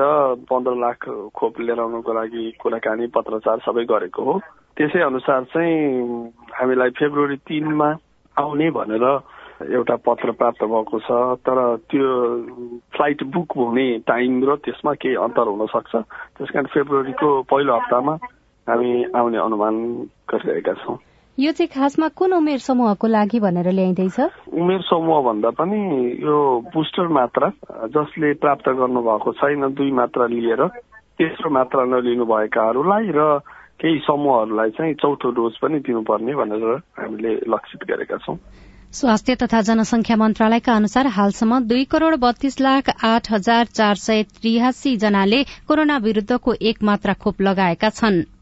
पन्ध्र 0.48 0.74
लाख 0.80 1.10
खोप 1.36 1.60
लिएर 1.60 1.80
आउनको 1.80 2.14
लागि 2.14 2.52
कुराकानी 2.62 3.08
पत्रचार 3.08 3.58
सबै 3.66 3.84
गरेको 3.86 4.24
हो। 4.24 4.40
त्यसै 4.78 5.02
अनुसार 5.02 5.44
चाहिँ 5.52 6.32
हामीलाई 6.54 6.90
फेब्रुअरी 7.00 7.36
तिनमा 7.44 7.90
आउने 8.38 8.70
भनेर 8.72 9.06
एउटा 9.58 9.96
पत्र 10.06 10.32
प्राप्त 10.38 10.64
भएको 10.64 11.00
छ 11.02 11.10
तर 11.42 11.58
त्यो 11.90 12.08
फ्लाइट 12.94 13.24
बुक 13.34 13.52
हुने 13.58 13.88
टाइम 14.06 14.32
र 14.46 14.56
त्यसमा 14.62 14.94
केही 15.02 15.16
अन्तर 15.18 15.48
हुन 15.50 15.66
सक्छ। 15.66 15.96
त्यस 16.38 16.50
कारण 16.54 16.66
फेब्रुअरीको 16.74 17.30
पहिलो 17.50 17.76
हप्तामा 17.76 18.14
हामी 18.68 18.92
आउने 19.18 19.38
अनुमान 19.38 19.76
गरिरहेका 20.30 20.74
छौँ। 20.86 20.98
यो 21.40 21.52
चाहिँ 21.52 21.70
खासमा 21.70 22.08
कुन 22.18 22.34
उमेर 22.34 22.60
समूहको 22.60 23.08
लागि 23.08 23.40
भनेर 23.40 23.70
ल्याइँदैछ? 23.70 24.20
उमेर 24.58 24.82
समूह 24.90 25.22
भन्दा 25.22 25.50
पनि 25.54 25.80
यो 26.26 26.38
बुस्टर 26.74 27.08
मात्रा 27.14 27.50
जसले 27.94 28.34
प्राप्त 28.42 28.70
गर्नुभएको 28.80 29.32
छैन 29.38 29.68
दुई 29.78 29.92
मात्रा 29.94 30.26
लिएर 30.34 30.66
तेस्रो 31.22 31.50
मात्रा 31.54 31.84
नलिनु 31.94 32.26
भएकाहरूलाई 32.26 33.12
र 33.14 33.22
केही 33.78 34.00
समूहहरूलाई 34.02 34.70
चाहिँ 34.78 34.94
चौथो 34.98 35.30
डोज 35.38 35.58
पनि 35.62 35.80
दिनुपर्ने 35.86 36.34
भनेर 36.42 36.66
हामीले 36.98 37.34
लक्षित 37.54 37.86
गरेका 37.86 38.18
छौं। 38.18 38.36
स्वास्थ्य 38.92 39.36
तथा 39.36 39.62
जनसंख्या 39.62 40.18
मन्त्रालयका 40.18 40.74
अनुसार 40.74 41.08
हालसम्म 41.18 41.60
दुई 41.70 41.84
करोड़ 41.86 42.16
बत्तीस 42.18 42.60
लाख 42.62 42.90
आठ 43.06 43.32
हजार 43.32 43.66
चार 43.78 43.96
सय 44.06 44.24
त्रियासी 44.42 44.96
जनाले 44.98 45.44
कोरोना 45.68 45.98
विरूद्धको 46.08 46.54
एक 46.72 46.84
मात्रा 46.84 47.14
खोप 47.14 47.42
लगाएका 47.42 47.90
छनृ। 47.90 48.37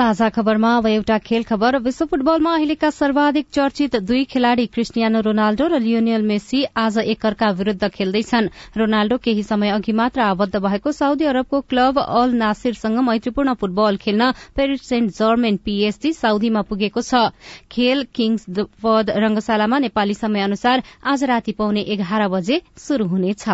साझा 0.00 0.28
खबरमा 0.30 0.68
अब 0.76 0.86
एउटा 0.86 1.16
खेल 1.20 1.42
खबर। 1.44 1.76
विश्व 1.78 2.04
फुटबलमा 2.08 2.52
अहिलेका 2.56 2.88
सर्वाधिक 2.90 3.46
चर्चित 3.52 3.96
दुई 4.00 4.24
खेलाड़ी 4.24 4.64
क्रिस्टियानो 4.66 5.20
रोनाल्डो 5.20 5.66
र 5.68 5.78
लियोनियल 5.78 6.22
मेसी 6.24 6.60
आज 6.74 6.96
एकअर्का 7.04 7.50
विरूद्ध 7.52 7.88
खेल्दैछन्। 7.90 8.48
रोनाल्डो 8.80 9.16
केही 9.18 9.42
समय 9.42 9.70
अघि 9.70 9.92
मात्र 9.92 10.20
आबद्ध 10.22 10.56
भएको 10.56 10.92
साउदी 10.92 11.24
अरबको 11.26 11.60
क्लब 11.68 11.98
अल 12.00 12.32
नासिरसँग 12.34 12.98
मैत्रीपूर्ण 13.04 13.54
फुटबल 13.60 13.96
खेल्न 14.00 14.30
पेरिस 14.56 14.88
सेन्ट 14.88 15.12
जर्मेन 15.12 15.56
पीएसजी 15.64 16.12
साउदीमा 16.14 16.62
पुगेको 16.64 17.00
छ। 17.02 17.28
खेल 17.68 17.98
किङ्स 18.14 18.48
पद 18.80 19.12
रंगशालामा 19.18 19.78
नेपाली 19.84 20.14
समय 20.16 20.40
अनुसार 20.42 20.82
आज 21.04 21.24
राति 21.28 21.52
पाउने 21.60 21.84
एघार 21.92 22.28
बजे 22.30 22.56
शुरू 22.78 23.04
हुनेछ। 23.06 23.44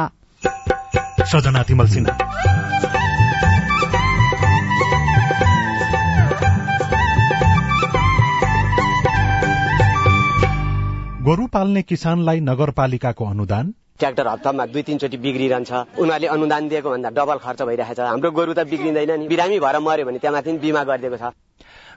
गोरु 11.26 11.46
पाल्ने 11.46 11.80
किसानलाई 11.82 12.40
नगरपालिकाको 12.40 13.24
अनुदान? 13.26 13.72
ट्र्याक्टर 13.98 14.26
हप्तामा 14.28 14.66
दुई 14.66 14.82
तिनचोटि 14.82 15.16
बिग्रिरहन्छ। 15.18 15.70
उनीहरूले 15.98 16.26
अनुदान 16.30 16.68
दिएको 16.70 16.90
भन्दा 16.90 17.10
डबल 17.10 17.38
खर्च 17.42 17.62
भइरहेको 17.66 17.94
छ 17.94 18.06
हाम्रो 18.06 18.30
गोरु 18.30 18.52
त 18.54 18.62
बिग्रिँदैन 18.70 19.10
नि। 19.20 19.26
बिरामी 19.26 19.58
भएर 19.58 19.78
मर्यो 19.82 20.06
भने 20.06 20.18
त्यहाँ 20.22 20.34
माथि 20.36 20.52
बिमा 20.62 20.82
गरिदिएको 20.86 21.18
छ। 21.18 21.34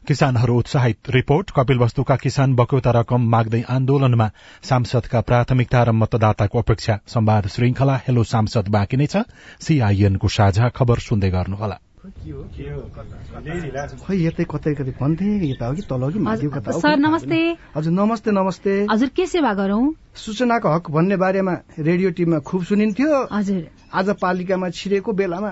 किसानहरू 0.07 0.57
उत्साहित। 0.57 1.13
रिपोर्ट 1.13 1.51
कपिल 1.53 1.77
वस्तुका 1.77 2.15
किसान 2.25 2.55
बक्यौता 2.55 2.91
रकम 2.98 3.21
माग्दै 3.29 3.62
आन्दोलनमा 3.69 4.27
सांसदका 4.65 5.21
प्राथमिकता 5.21 5.83
र 5.83 5.91
मतदाताको 5.93 6.59
अपेक्षा। 6.59 7.00
संवाद 7.05 7.48
श्रृंखला 7.53 7.95
हेलो 8.07 8.24
सांसद 8.33 8.74
बाँकी 8.74 8.98
नै 8.98 9.07
छ। 9.13 9.29
सीआईएनको 9.62 10.27
साझा 10.27 10.69
खबर 10.74 11.05
सुन्दै 11.05 11.29
गर्नुहोला। 11.29 11.77
खै 12.19 14.15
यतै 14.19 14.43
कतै 14.51 14.73
कतै 14.75 14.93
भन्थे 14.99 15.27
यता 15.49 15.65
हो 15.67 15.73
कि 15.75 15.83
तल 15.89 16.03
कि 16.11 16.19
माथि 16.19 16.47
कता? 16.51 16.71
सर 16.83 16.97
नमस्ते। 16.99 17.39
हजुर 17.75 17.93
नमस्ते 17.93 18.29
नमस्ते। 18.31 18.71
हजुर 18.91 19.09
के 19.15 19.25
सेवा 19.25 19.51
गरौं? 19.55 19.83
सूचनाको 20.19 20.67
हक 20.75 20.91
भन्ने 20.91 21.15
बारेमा 21.15 21.53
रेडियो 21.79 22.09
टिममा 22.19 22.39
खुब 22.43 22.61
सुनिन्थ्यो। 22.67 23.11
हजुर। 23.31 23.61
आज 23.95 24.07
पालिकामा 24.19 24.67
छिरेको 24.77 25.11
बेलामा 25.15 25.51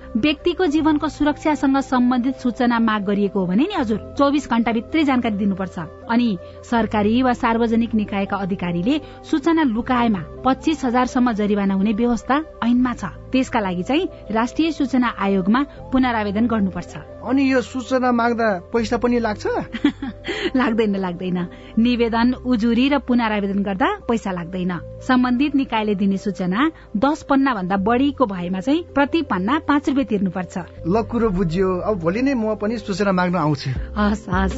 व्यक्तिको 0.17 0.65
जीवनको 0.65 1.07
सुरक्षासँग 1.07 1.77
सम्बन्धित 1.77 2.35
सूचना 2.35 2.79
माग 2.79 3.03
गरिएको 3.03 3.39
हो 3.39 3.45
भने 3.47 3.63
नि 3.63 3.75
हजुर। 3.79 4.15
चौबिस 4.17 4.49
घण्टाभित्रै 4.49 5.03
जानकारी 5.03 5.35
दिनुपर्छ। 5.35 5.79
अनि 6.11 6.37
सरकारी 6.63 7.21
वा 7.21 7.33
सार्वजनिक 7.33 7.95
निकायका 7.95 8.37
अधिकारीले 8.37 8.99
सूचना 9.23 9.63
लुकाएमा 9.63 10.19
पच्चिस 10.45 10.85
हजारसम्म 10.85 11.31
जरिवाना 11.31 11.73
हुने 11.73 11.93
व्यवस्था 11.93 12.43
ऐनमा 12.63 12.93
छ। 12.93 13.05
त्यसका 13.31 13.59
लागि 13.59 13.83
चाहिँ 13.83 14.07
राष्ट्रिय 14.31 14.71
सूचना 14.71 15.15
आयोगमा 15.19 15.63
पुनरावेदन 15.91 16.47
गर्नुपर्छ। 16.47 16.95
अनि 17.23 17.53
यो 17.53 17.61
सूचना 17.61 18.11
माग्दा 18.11 18.47
पैसा 18.73 18.97
पनि 18.97 19.19
लाग्छ? 19.19 19.47
लाग्दैन 20.55 20.95
लाग्दैन। 20.95 21.39
निवेदन 21.79 22.33
उजुरी 22.33 22.89
र 22.89 22.99
पुनरावेदन 22.99 23.63
गर्दा 23.63 23.89
पैसा 24.07 24.31
लाग्दैन। 24.31 24.73
सम्बन्धित 25.07 25.55
निकायले 25.55 25.95
दिने 25.95 26.17
सूचना 26.17 26.71
दस 26.97 27.23
पन्ना 27.23 27.53
भन्दा 27.53 27.77
बढीको 27.77 28.25
भएमा 28.25 28.59
चाहिँ 28.59 28.83
प्रति 28.83 29.21
पन्ना 29.21 29.59
पाँच 29.59 29.89
रुपियाँ 29.89 30.00
तिर्नुपर्छ। 30.03 30.57
ल 30.87 31.01
कुरो 31.01 31.29
बुझ्यो। 31.29 31.77
अब 31.79 31.99
भोलि 31.99 32.21
नै 32.21 32.33
म 32.33 32.55
पनि 32.55 32.77
सूचना 32.77 33.11
माग्न 33.11 33.35
आउँछु। 33.35 33.69
हस् 33.97 34.29
हस्। 34.29 34.57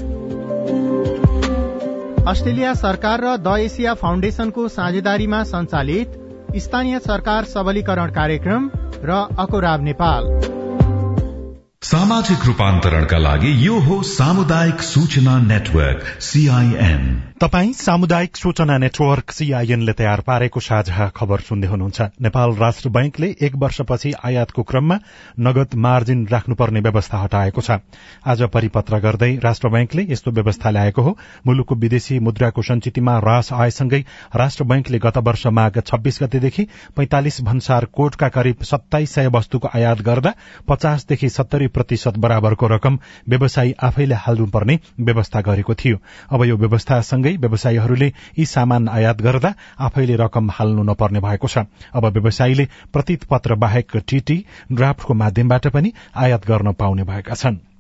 अस्ट्रेलिया 2.28 2.74
सरकार 2.74 3.22
र 3.22 3.38
द 3.38 3.48
एसिया 3.60 3.94
फाउन्डेशनको 3.94 4.68
साझेदारीमा 4.68 5.44
सञ्चालित 5.44 6.10
स्थानीय 6.56 7.00
सरकार 7.00 7.44
सबलीकरण 7.44 8.12
कार्यक्रम 8.12 8.72
र 9.04 9.12
अकोराब 9.40 9.84
नेपाल। 9.84 10.24
सामाजिक 11.84 12.46
रूपान्तरणका 12.46 13.18
लागि 13.18 13.68
यो 13.68 13.80
हो 13.80 14.02
सामुदायिक 14.02 14.82
सूचना 14.82 15.40
नेटवर्क 15.40 16.22
सीआईएन 16.22 17.33
तपाई 17.44 17.72
सामुदायिक 17.74 18.38
सूचना 18.38 18.78
नेटवर्क 18.78 19.32
सीआईएनले 19.32 19.94
तयार 19.94 20.22
पारेको 20.22 20.60
साझा 20.60 21.08
खबर 21.10 21.40
सुन्दै 21.40 21.68
हुनुहुन्छ। 21.68 22.02
नेपाल 22.22 22.54
राष्ट्र 22.56 22.90
बैंकले 22.90 23.28
एक 23.42 23.56
वर्षपछि 23.56 24.12
आयातको 24.26 24.64
क्रममा 24.64 24.98
नगद 25.40 25.76
मार्जिन 25.76 26.26
राख्नुपर्ने 26.28 26.80
व्यवस्था 26.80 27.18
हटाएको 27.18 27.62
छ। 27.62 27.78
आज 28.26 28.42
परिपत्र 28.44 29.00
गर्दै 29.00 29.32
राष्ट्र 29.44 29.70
बैंकले 29.70 30.06
यस्तो 30.10 30.32
व्यवस्था 30.32 30.70
ल्याएको 30.70 31.02
हो। 31.02 31.18
मुलुकको 31.48 31.76
विदेशी 31.76 32.20
मुद्राको 32.20 32.62
संचितमा 32.62 33.18
ह्रास 33.18 33.52
आएसँगै 33.54 34.00
राष्ट्र 34.36 34.64
बैंकले 34.64 35.00
गत 35.00 35.18
वर्ष 35.28 35.46
माघ 35.50 35.80
छब्बीस 35.82 36.20
गतेदेखि 36.24 36.68
पैंतालिस 36.96 37.42
भन्सार 37.42 37.86
कोटका 37.92 38.30
करिब 38.30 38.64
सत्ताइस 38.64 39.16
सय 39.16 39.28
वस्तुको 39.28 39.70
आयात 39.76 40.02
गर्दा 40.02 40.34
पचासदेखि 40.68 41.30
सत्तरी 41.30 41.68
प्रतिशत 41.76 42.24
बराबरको 42.24 42.68
रकम 42.68 43.00
व्यवसायी 43.30 43.76
आफैले 43.84 44.16
हाल्नुपर्ने 44.24 44.80
व्यवस्था 45.02 45.42
गरेको 45.42 45.74
थियो। 45.76 45.98
अब 46.32 46.44
यो 46.44 46.58
व्यवस्थासँगै 46.58 47.32
व्यवसायीहरूले 47.38 48.14
यी 48.40 48.46
सामान 48.46 48.88
आयात 48.88 49.22
गर्दा 49.22 49.54
आफैले 49.80 50.16
रकम 50.16 50.50
हाल्नु 50.52 50.84
नपर्ने 50.84 51.20
भएको 51.20 51.48
छ। 51.48 51.58
अब 51.94 52.06
व्यवसायीले 52.06 52.68
प्रतीत 52.94 53.24
पत्र 53.24 53.56
बाहेक 53.56 53.98
टीटी 53.98 54.46
ड्राफ्टको 54.72 55.14
माध्यमबाट 55.14 55.68
पनि 55.68 55.94
आयात 56.16 56.48
गर्न 56.48 56.74
पाउने 56.74 57.04
भएका 57.04 57.34
छन्। 57.34 57.73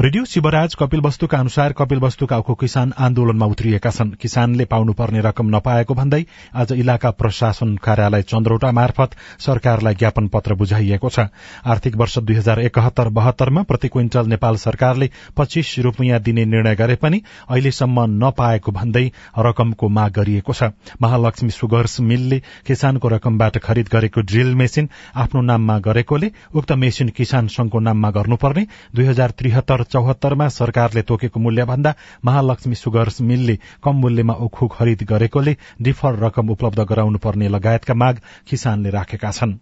रेडियो 0.00 0.24
शिवराज 0.24 0.74
कपिल 0.74 1.00
वस्तुका 1.00 1.38
अनुसार 1.38 1.72
कपिल 1.72 1.98
वस्तुका 1.98 2.38
किसान 2.54 2.92
आन्दोलनमा 2.98 3.46
उत्रिएका 3.46 3.90
छन्। 3.90 4.10
किसानले 4.14 4.64
पाउनुपर्ने 4.64 5.20
रकम 5.20 5.46
नपाएको 5.56 5.94
भन्दै 5.94 6.24
आज 6.54 6.72
इलाका 6.72 7.10
प्रशासन 7.12 7.74
कार्यालय 7.82 8.22
चन्द्रौटा 8.22 8.70
मार्फत 8.72 9.16
सरकारलाई 9.40 9.94
ज्ञापन 9.94 10.28
पत्र 10.28 10.54
बुझाइएको 10.54 11.08
छ। 11.08 11.26
आर्थिक 11.66 11.96
वर्ष 11.96 12.18
दुई 12.20 12.34
हजार 12.36 12.60
एकहत्तर 12.60 13.08
बहत्तरमा 13.10 13.62
प्रति 13.62 13.88
क्विन्टल 13.88 14.26
नेपाल 14.28 14.56
सरकारले 14.58 15.10
पच्चीस 15.36 15.74
रूपियाँ 15.80 16.20
दिने 16.20 16.44
निर्णय 16.44 16.76
गरे 16.76 16.96
पनि 16.96 17.22
अहिलेसम्म 17.50 18.06
नपाएको 18.22 18.72
भन्दै 18.72 19.04
रकमको 19.40 19.88
माग 19.88 20.12
गरिएको 20.12 20.52
छ। 20.52 20.70
महालक्ष्मी 21.02 21.50
सुगर्स 21.50 22.00
मिलले 22.02 22.38
किसानको 22.66 23.08
रकमबाट 23.08 23.58
खरिद 23.58 23.88
गरेको 23.92 24.20
ड्रिल 24.22 24.54
मेसिन 24.54 24.88
आफ्नो 25.16 25.42
नाममा 25.42 25.78
गरेकोले 25.90 26.30
उक्त 26.54 26.72
मेसिन 26.78 27.08
किसान 27.18 27.48
संघको 27.48 27.80
नाममा 27.80 28.10
गर्नुपर्ने। 28.12 28.66
दुई 28.94 29.04
हजार 29.04 29.30
त्रिहत्तर 29.38 29.86
चौहत्तरमा 29.90 30.48
सरकारले 30.50 31.02
तोकेको 31.02 31.40
मूल्य 31.40 31.64
भन्दा 31.64 31.94
महालक्ष्मी 32.24 32.74
सुगर्स 32.74 33.20
मिलले 33.22 33.58
कम 33.84 33.96
मूल्यमा 33.96 34.34
उखु 34.46 34.68
खरिद 34.68 35.02
गरेकोले 35.10 35.56
डिफर 35.82 36.18
रकम 36.24 36.50
उपलब्ध 36.50 36.80
गराउनु 36.84 37.18
पर्ने 37.18 37.48
लगायतका 37.48 37.94
माग 37.94 38.20
किसानले 38.48 38.90
राखेका 38.90 39.30
छन्। 39.30 39.58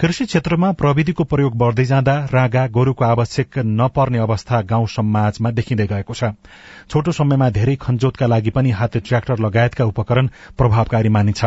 कृषि 0.00 0.24
क्षेत्रमा 0.24 0.70
प्रविधिको 0.72 1.24
प्रयोग 1.24 1.56
बढ़दै 1.58 1.84
जाँदा 1.84 2.14
रागा 2.32 2.66
गोरूको 2.68 3.04
आवश्यक 3.04 3.58
नपर्ने 3.58 4.18
अवस्था 4.18 4.60
गाउँ 4.64 4.86
समाजमा 4.88 5.50
देखिँदै 5.50 5.86
गएको 5.86 6.14
छ। 6.14 6.32
छोटो 6.88 7.12
समयमा 7.12 7.50
धेरै 7.50 7.76
खनजोतका 7.76 8.26
लागि 8.26 8.50
पनि 8.50 8.70
हाते 8.72 9.00
ट्र्याक्टर 9.00 9.38
लगायतका 9.38 9.84
उपकरण 9.84 10.28
प्रभावकारी 10.58 11.08
मानिन्छ। 11.08 11.44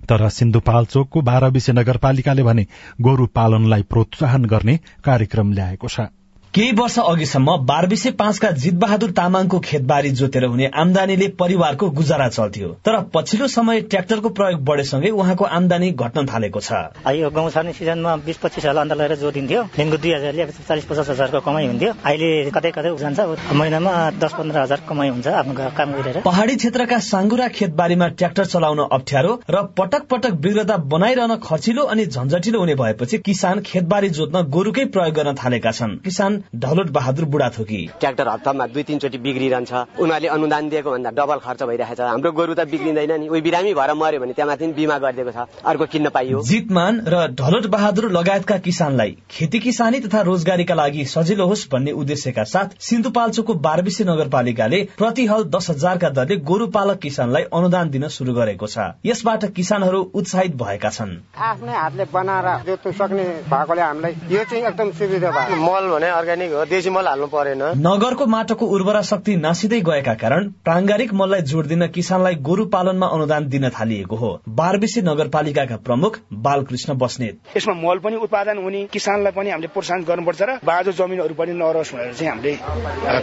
तर 0.00 0.28
सिन्धुपाल्चोकको 0.30 1.20
बाह्र 1.22 1.48
विषय 1.50 1.72
नगरपालिकाले 1.72 2.42
भने 2.42 2.66
गोरू 3.00 3.26
पालनलाई 3.30 3.82
प्रोत्साहन 3.82 4.44
गर्ने 4.44 4.76
कार्यक्रम 5.04 5.52
ल्याएको 5.52 5.88
छ। 5.88 6.10
केही 6.54 6.72
वर्ष 6.72 6.98
अघिसम्म 6.98 7.56
बारबिसे 7.66 8.10
पाँचका 8.10 8.50
जितबहादुर 8.56 9.10
तामाङको 9.12 9.58
खेतबारी 9.60 10.10
जोतेर 10.10 10.44
हुने 10.44 10.66
आमदानीले 10.74 11.26
परिवारको 11.38 11.88
गुजारा 11.90 12.28
चल्थ्यो। 12.28 12.68
तर 12.84 12.98
पछिल्लो 13.14 13.46
समय 13.48 13.80
ट्र्याक्टरको 13.82 14.28
प्रयोग 14.30 14.64
बढेसँगै 14.64 15.10
उहाँको 15.12 15.44
आमदानी 15.44 15.90
घट्न 15.92 16.24
थालेको 16.26 16.60
छ। 16.60 16.72
यो 17.12 17.30
गाउँ 17.30 17.50
छर्ने 17.50 17.72
सिजनमा 17.72 18.16
बिस 18.24 18.36
पच्चिस 18.42 18.64
हजार 18.64 18.76
अन्त 18.78 19.12
जोतिन्थ्यो। 19.20 19.62
दिनको 19.76 19.96
दुई 19.96 20.12
हजारले 20.12 20.46
चालिस 20.68 20.84
पचास 20.84 21.10
हजारको 21.10 21.40
कमाइ 21.44 21.66
हुन्थ्यो। 21.66 21.92
अहिले 21.92 22.50
कतै 22.50 22.70
कतै 22.72 22.96
जान्छ 22.96 23.20
महिनामा 23.52 23.92
दस 24.16 24.32
पन्ध्र 24.38 24.58
हजार 24.58 24.80
कमाइ 24.88 25.08
हुन्छ 25.08 25.26
आफ्नो 25.28 25.68
काम 25.76 25.92
गरेर। 26.00 26.20
पहाड़ी 26.24 26.56
क्षेत्रका 26.56 26.98
साङ्गुरा 27.04 27.48
खेतबारीमा 27.54 28.08
ट्र्याक्टर 28.16 28.44
चलाउन 28.46 28.80
अप्ठ्यारो 28.88 29.32
र 29.50 29.62
पटक 29.76 30.08
पटक 30.10 30.40
बिग्रता 30.40 30.76
बनाइरहन 30.88 31.36
खर्चिलो 31.44 31.82
अनि 31.84 32.06
झन्झटिलो 32.08 32.58
हुने 32.58 32.74
भएपछि 32.74 33.18
किसान 33.20 33.60
खेतबारी 33.62 34.08
जोत्न 34.16 34.42
गोरुकै 34.48 34.84
प्रयोग 34.96 35.14
गर्न 35.14 35.34
थालेका 35.36 35.70
छन्। 35.72 35.96
किसान 36.04 36.37
ढलोट 36.56 36.90
बहादुर 36.90 37.24
बुढा 37.26 37.48
थोकी 37.58 37.80
ट्र्याक्टर 37.98 38.28
हप्तामा 38.28 38.66
दुई 38.68 38.82
तिनचोटि 38.82 39.18
बिग्रिरहन्छ। 39.18 39.72
उनीहरूले 39.98 40.28
अनुदान 40.28 40.68
दिएको 40.68 40.90
भन्दा 40.90 41.10
डबल 41.18 41.38
खर्च 41.44 41.62
भइरहेको 41.62 41.94
छ 41.94 42.00
हाम्रो 42.08 42.32
गोरु 42.32 42.54
त 42.54 42.66
बिग्रिँदैन 42.70 43.12
नि। 43.20 43.28
उही 43.28 43.40
बिरामी 43.40 43.74
भएर 43.74 43.92
मर्यो 43.94 44.20
भने 44.20 44.32
त्यहाँ 44.32 44.48
माथि 44.48 44.66
बिमा 44.72 44.98
गरिदिएको 44.98 45.32
छ। 45.32 45.38
अर्को 45.64 45.84
किन्न 45.86 46.08
पाइयो। 46.10 46.42
जितमान 46.42 47.02
र 47.06 47.26
ढलोट 47.34 47.66
बहादुर 47.68 48.10
लगायतका 48.12 48.56
किसानलाई 48.58 49.16
खेती 49.30 49.58
किसानी 49.58 50.00
तथा 50.00 50.20
रोजगारीका 50.28 50.74
लागि 50.74 51.04
सजिलो 51.06 51.46
होस् 51.46 51.68
भन्ने 51.72 51.92
उद्देश्यका 51.94 52.44
साथ 52.46 52.68
सिन्धुपाल्चोको 52.80 53.54
बारबिसे 53.60 54.04
नगरपालिकाले 54.04 54.82
प्रति 54.98 55.26
हल 55.26 55.44
दस 55.48 55.70
हजारका 55.70 56.08
दरले 56.10 56.36
गोरु 56.44 56.66
पालक 56.68 56.98
किसानलाई 56.98 57.42
अनुदान 57.52 57.90
दिन 57.90 58.08
शुरू 58.08 58.32
गरेको 58.34 58.66
छ। 58.66 58.78
यसबाट 59.04 59.44
किसानहरू 59.52 60.00
उत्साहित 60.14 60.56
भएका 60.56 60.90
छन्। 60.90 61.12
आफ्नै 61.38 61.74
हातले 61.74 62.04
बनाएर 62.12 62.48
जोत्नु 62.66 62.92
सक्ने 62.92 63.24
भएकोले 63.48 63.82
हामीलाई 63.82 64.12
यो 64.30 64.44
चाहिँ 64.44 64.64
एकदम 64.64 64.90
सुविधा 64.98 65.30
भयो। 65.30 65.56
मल 65.58 65.84
भने 65.90 66.08
अर्ग्यानिक 66.28 66.52
हो 66.52 66.64
देशी 66.66 66.90
मल 66.90 67.06
हाल्नु 67.06 67.26
परेन। 67.28 67.62
नगरको 67.80 68.26
माटोको 68.28 68.66
उर्वरा 68.68 69.00
शक्ति 69.02 69.36
नासिँदै 69.38 69.80
गएका 69.80 70.14
कारण 70.14 70.48
प्राङ्गारिक 70.64 71.12
मललाई 71.14 71.42
जोड 71.42 71.66
दिन 71.66 71.86
किसानलाई 71.88 72.34
गोरु 72.44 72.64
पालनमा 72.68 73.06
अनुदान 73.08 73.48
दिन 73.48 73.68
थालिएको 73.70 74.16
हो। 74.16 74.30
बारबिसे 74.50 75.00
नगरपालिकाका 75.02 75.76
प्रमुख 75.86 76.18
बालकृष्ण 76.44 76.94
बस्नेत। 76.98 77.56
यसमा 77.56 77.74
मल 77.78 77.98
पनि 78.04 78.16
उत्पादन 78.18 78.58
हुने 78.58 78.84
किसानलाई 78.92 79.32
पनि 79.32 79.50
हामीले 79.50 79.68
प्रोत्साहन 79.68 80.04
गर्नुपर्छ 80.04 80.42
र 80.42 80.58
बाजो 80.64 80.92
जमिनहरू 80.92 81.34
पनि 81.34 81.52
नरहोस् 81.54 81.92
भनेर 81.94 82.12
चाहिँ 82.12 82.30
हामीले 82.30 82.52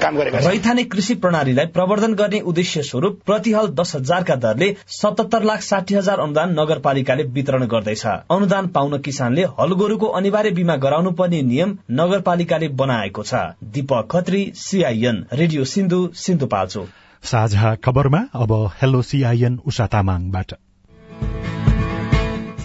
काम 0.01 0.17
गरेका 0.17 0.41
छौँ। 0.41 0.51
रैथाने 0.51 0.83
कृषि 0.85 1.15
प्रणालीलाई 1.21 1.65
प्रवर्धन 1.77 2.13
गर्ने 2.15 2.39
उद्देश्य 2.43 2.83
स्वरूप 2.83 3.21
प्रति 3.25 3.51
हल 3.53 3.67
दस 3.75 3.95
हजारका 3.95 4.35
दरले 4.41 4.73
सतहत्तर 4.95 5.43
लाख 5.43 5.61
साठी 5.61 5.95
हजार 5.95 6.19
अनुदान 6.19 6.59
नगरपालिकाले 6.59 7.23
वितरण 7.37 7.65
गर्दैछ। 7.67 8.05
अनुदान 8.31 8.67
पाउन 8.75 8.97
किसानले 9.05 9.43
हल 9.59 9.73
गोरुको 9.75 10.07
अनिवार्य 10.15 10.51
बिमा 10.55 10.75
गराउनु 10.85 11.11
पर्ने 11.13 11.41
नियम 11.43 11.77
नगरपालिकाले 11.91 12.67
बनाएको 12.95 13.23
छ। 13.23 13.35
Deepak 13.75 14.07
Khatri 14.11 14.41
CIN 14.57 15.17
radio 15.33 15.63
Sindhu 15.65 15.99
Sindhupalchok. 16.15 16.87
साझा 17.23 17.75
खबरमा 17.83 18.21
अब 18.33 18.51
हेलो 18.81 19.01
सीआईएन 19.01 19.59
उषा 19.67 19.87
तामाङबाट। 19.87 20.53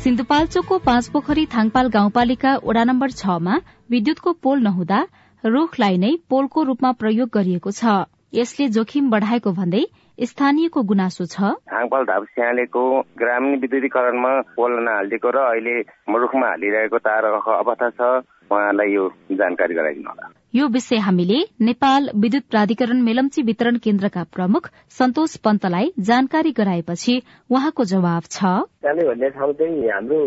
सिन्धुपाल्चोकको 0.00 0.78
पाँच 0.78 1.08
पोखरी 1.08 1.46
थाङपाल 1.46 1.88
गाउँपालिका 1.90 2.52
वडा 2.64 2.84
नम्बर 2.84 3.10
छमा 3.12 3.56
विद्युतको 3.90 4.32
पोल 4.44 4.62
नहुँदा 4.62 5.00
रूखलाई 5.44 5.96
नै 5.98 6.12
पोलको 6.30 6.62
रूपमा 6.62 6.92
प्रयोग 6.94 7.28
गरिएको 7.34 7.70
छ। 7.72 8.06
यसले 8.32 8.68
जोखिम 8.70 9.10
बढ़ाएको 9.10 9.52
भन्दै 9.52 9.84
स्थानीयको 10.18 10.82
गुनासो 10.82 11.24
छ। 11.26 11.52
थाङपाल 11.68 12.04
धाप 12.04 12.24
स्यालेको 12.30 12.82
ग्रामीण 13.18 13.60
विद्युतीकरणमा 13.60 14.32
पोल 14.56 14.72
नहालिदिएको 14.80 15.30
र 15.30 15.38
अहिले 15.44 15.74
रुखमा 16.16 16.46
हालिरहेको 16.46 16.98
तारको 16.98 17.50
अवस्था 17.58 17.88
छ। 17.90 18.10
उहाँलाई 18.50 18.92
यो 18.92 19.08
जानकारी 19.32 19.74
गराइदिनु 19.74 20.10
होला। 20.10 20.28
यो 20.54 20.66
विषय 20.66 20.96
हामीले 20.96 21.36
नेपाल 21.60 22.08
विद्युत 22.14 22.42
प्राधिकरण 22.50 23.00
मेलम्ची 23.00 23.42
वितरण 23.42 23.76
केन्द्रका 23.84 24.22
प्रमुख 24.34 24.66
सन्तोष 24.98 25.36
पन्तलाई 25.36 25.90
जानकारी 26.02 26.50
गराएपछि 26.50 27.14
उहाँको 27.50 27.84
जवाब 27.84 28.22
छ। 28.30 28.50
काले 28.82 29.06
भन्ने 29.08 29.28
ठाउँ 29.30 29.52
चाहिँ 29.52 29.88
हाम्रो 29.88 30.18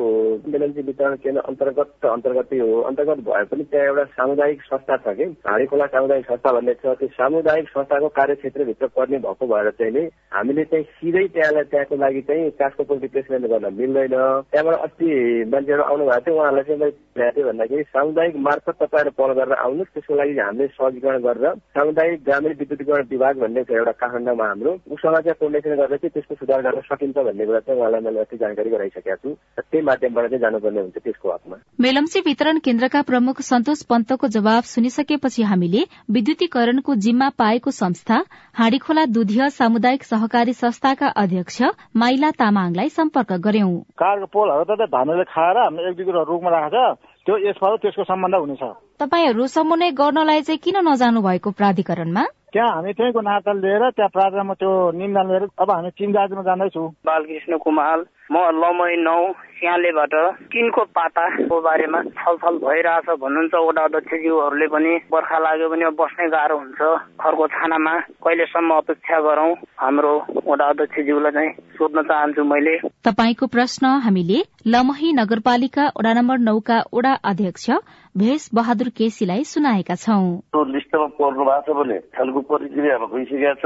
मेलम्ची 0.48 0.82
वितरण 0.82 1.16
केन्द्र 1.24 1.42
अन्तर्गत 1.42 2.06
अन्तर्गतै 2.06 2.60
हो। 2.60 2.80
अन्तर्गत 2.82 3.20
भए 3.28 3.44
पनि 3.52 3.64
त्यहाँ 3.64 3.88
एउटा 3.88 4.04
सामुदायिक 4.16 4.62
संस्था 4.62 4.98
छ 4.98 5.16
कि? 5.18 5.26
हाँडी 5.44 5.66
खोला 5.66 5.86
सामुदायिक 5.92 6.26
संस्था 6.32 6.52
भन्ने 6.56 6.74
छ। 6.74 6.96
त्यो 7.00 7.08
सामुदायिक 7.20 7.68
संस्थाको 7.76 8.08
कार्यक्षेत्रभित्र 8.20 8.88
पर्ने 8.96 9.18
भएको 9.28 9.48
भएर 9.52 9.70
चाहिँ 9.76 9.92
नि 9.92 10.06
हामीले 10.32 10.64
चाहिँ 10.72 10.86
सिधै 11.04 11.28
त्यहाँलाई 11.36 11.64
त्यहाँको 11.68 11.96
लागि 12.00 12.22
चाहिँ 12.32 12.50
काठको 12.64 12.84
पोल 12.88 13.00
रिप्लेसमेन्ट 13.04 13.46
गर्न 13.52 13.74
मिल्दैन। 13.76 14.16
त्यहाँबाट 14.56 14.80
अस्ति 14.88 15.10
मान्छेहरू 15.52 15.84
आउनु 15.84 16.06
भएको 16.08 16.24
थियो। 16.26 16.40
उहाँहरूलाई 16.40 16.92
चाहिँ 17.20 17.46
भन्दाखेरि 17.52 17.84
सामुदायिक 17.92 18.36
मार्फत 18.48 18.76
तपाईँहरू 18.84 19.12
पहल 19.20 19.34
गरेर 19.42 19.60
आउनुहोस्। 19.60 19.94
त्यसको 19.94 20.13
लागि 20.14 20.38
हामीले 20.40 20.68
सहजीकरण 20.68 21.22
गरेर 21.22 21.56
सामुदायिक 21.74 22.24
ग्रामीण 22.24 22.54
विद्युतीकरण 22.60 23.06
विभाग 23.10 23.40
भन्ने 23.40 23.62
एउटा 23.70 23.92
काठमाडौँमा 23.92 24.48
हाम्रो 24.48 24.72
उसँग 24.92 25.18
चाहिँ 25.18 25.40
कोर्डिनेसन 25.40 25.76
गरेर 25.76 25.98
चाहिँ 25.98 26.10
त्यसको 26.10 26.36
सुधार 26.36 26.62
गर्न 26.62 26.82
सकिन्छ 26.82 27.18
भन्ने 27.18 27.46
कुरा 27.46 27.60
चाहिँ 27.60 27.80
उहाँलाई 27.80 28.02
मैले 28.02 28.20
अस्ति 28.20 28.38
जानकारी 28.38 28.70
गराइसकेका 28.70 29.16
छु 29.16 29.36
त्यही 29.62 29.86
माध्यमबाट 29.86 30.30
चाहिँ 30.30 30.42
जानुपर्ने 30.42 30.82
हुन्छ 30.82 30.98
त्यसको 30.98 31.32
हकमा। 31.32 31.58
मेलम्ची 31.80 32.20
वितरण 32.20 32.58
केन्द्रका 32.58 33.02
प्रमुख 33.02 33.42
सन्तोष 33.42 33.82
पन्तको 33.84 34.28
जवाब 34.28 34.64
सुनिसकेपछि 34.64 35.44
हामीले 35.44 35.84
विद्युतीकरणको 36.12 36.96
जिम्मा 36.96 37.30
पाएको 37.38 37.72
संस्था 37.72 38.18
हाँडीखोला 38.56 39.06
दुधिया 39.06 39.50
सामुदायिक 39.50 40.04
सहकारी 40.04 40.54
संस्थाका 40.54 41.08
अध्यक्ष 41.08 41.62
माइला 41.96 42.32
तामाङलाई 42.40 42.90
सम्पर्क 42.90 43.34
गर्यौं 43.46 43.74
कारको 43.98 44.26
पोलहरू 44.34 44.76
त 44.76 44.90
धानले 44.90 45.24
खाएर 45.24 45.58
एक 45.90 45.96
दुई 45.98 46.06
रुखमा 46.06 46.50
राखेको 46.50 46.94
छ 46.94 47.13
त्यो 47.26 47.36
यसमा 47.40 47.76
त्यसको 47.76 48.04
सम्बन्ध 48.04 48.36
हुनेछ। 48.36 48.64
तपाईँहरू 49.00 49.44
समन्वय 49.48 49.92
गर्नलाई 49.96 50.42
चाहिँ 50.44 50.60
किन 50.60 50.78
नजानु 50.84 51.22
भएको 51.24 51.50
प्राधिकरणमा? 51.56 52.24
त्यहाँ 52.54 52.70
हामी 52.70 52.94
त्यहीँको 52.94 53.22
नाता 53.22 53.54
लिएर 53.54 53.90
त्यहाँ 53.98 54.10
प्राधिकरणमा 54.14 54.54
त्यो 54.62 54.72
निम्न 54.94 55.28
लिएर 55.30 55.44
अब 55.58 55.72
हामी 55.72 55.90
चिन 55.98 56.14
राज्यमा 56.14 56.44
जाँदैछौँ 56.48 56.90
बालकृष्ण 57.06 57.58
कुमार 57.58 58.06
म 58.32 58.40
लमई 58.56 58.96
नौ 59.04 59.22
सियालेबाट 59.58 60.14
किनको 60.54 60.82
पाताको 60.98 61.60
बारेमा 61.62 62.00
छलफल 62.18 62.56
भइरहेछ 62.64 63.10
भन्नुहुन्छ 63.24 63.56
वडा 63.68 63.84
अध्यक्षज्यूहरूले 63.84 64.68
पनि। 64.74 64.94
बर्खा 65.12 65.38
लाग्यो 65.46 65.70
भने 65.70 65.90
बस्नै 66.00 66.28
गाह्रो 66.34 66.58
हुन्छ। 66.58 66.82
खरको 67.22 67.48
छानामा 67.54 67.94
कहिलेसम्म 68.24 68.70
अपेक्षा 68.74 69.20
गरौं? 69.28 69.52
हाम्रो 69.78 70.14
वडा 70.48 70.66
अध्यक्षज्यूलाई 70.74 71.32
चाहिँ 71.32 71.52
सोध्न 71.78 72.02
चाहन्छु 72.10 72.44
मैले। 72.44 72.76
तपाईँको 73.06 73.46
प्रश्न 73.56 73.86
हामीले 74.08 74.40
लमही 74.74 75.14
नगरपालिका 75.20 75.86
वडा 75.98 76.14
नम्बर 76.14 76.38
नौका 76.50 76.78
वडा 76.94 77.14
अध्यक्ष 77.32 77.70
भेष 78.18 78.44
बहादुर 78.54 78.90
केसीलाई 78.98 79.44
सुनाएका 79.44 79.96
छौं। 79.98 80.66
लिस्टमा 80.70 81.06
पर्नु 81.18 81.44
भएको 81.46 81.62
छ 81.66 81.78
भने 81.78 81.98
छलको 82.14 82.42
प्रक्रियामा 82.46 83.06
भइसकेका 83.10 83.54
छ। 83.58 83.66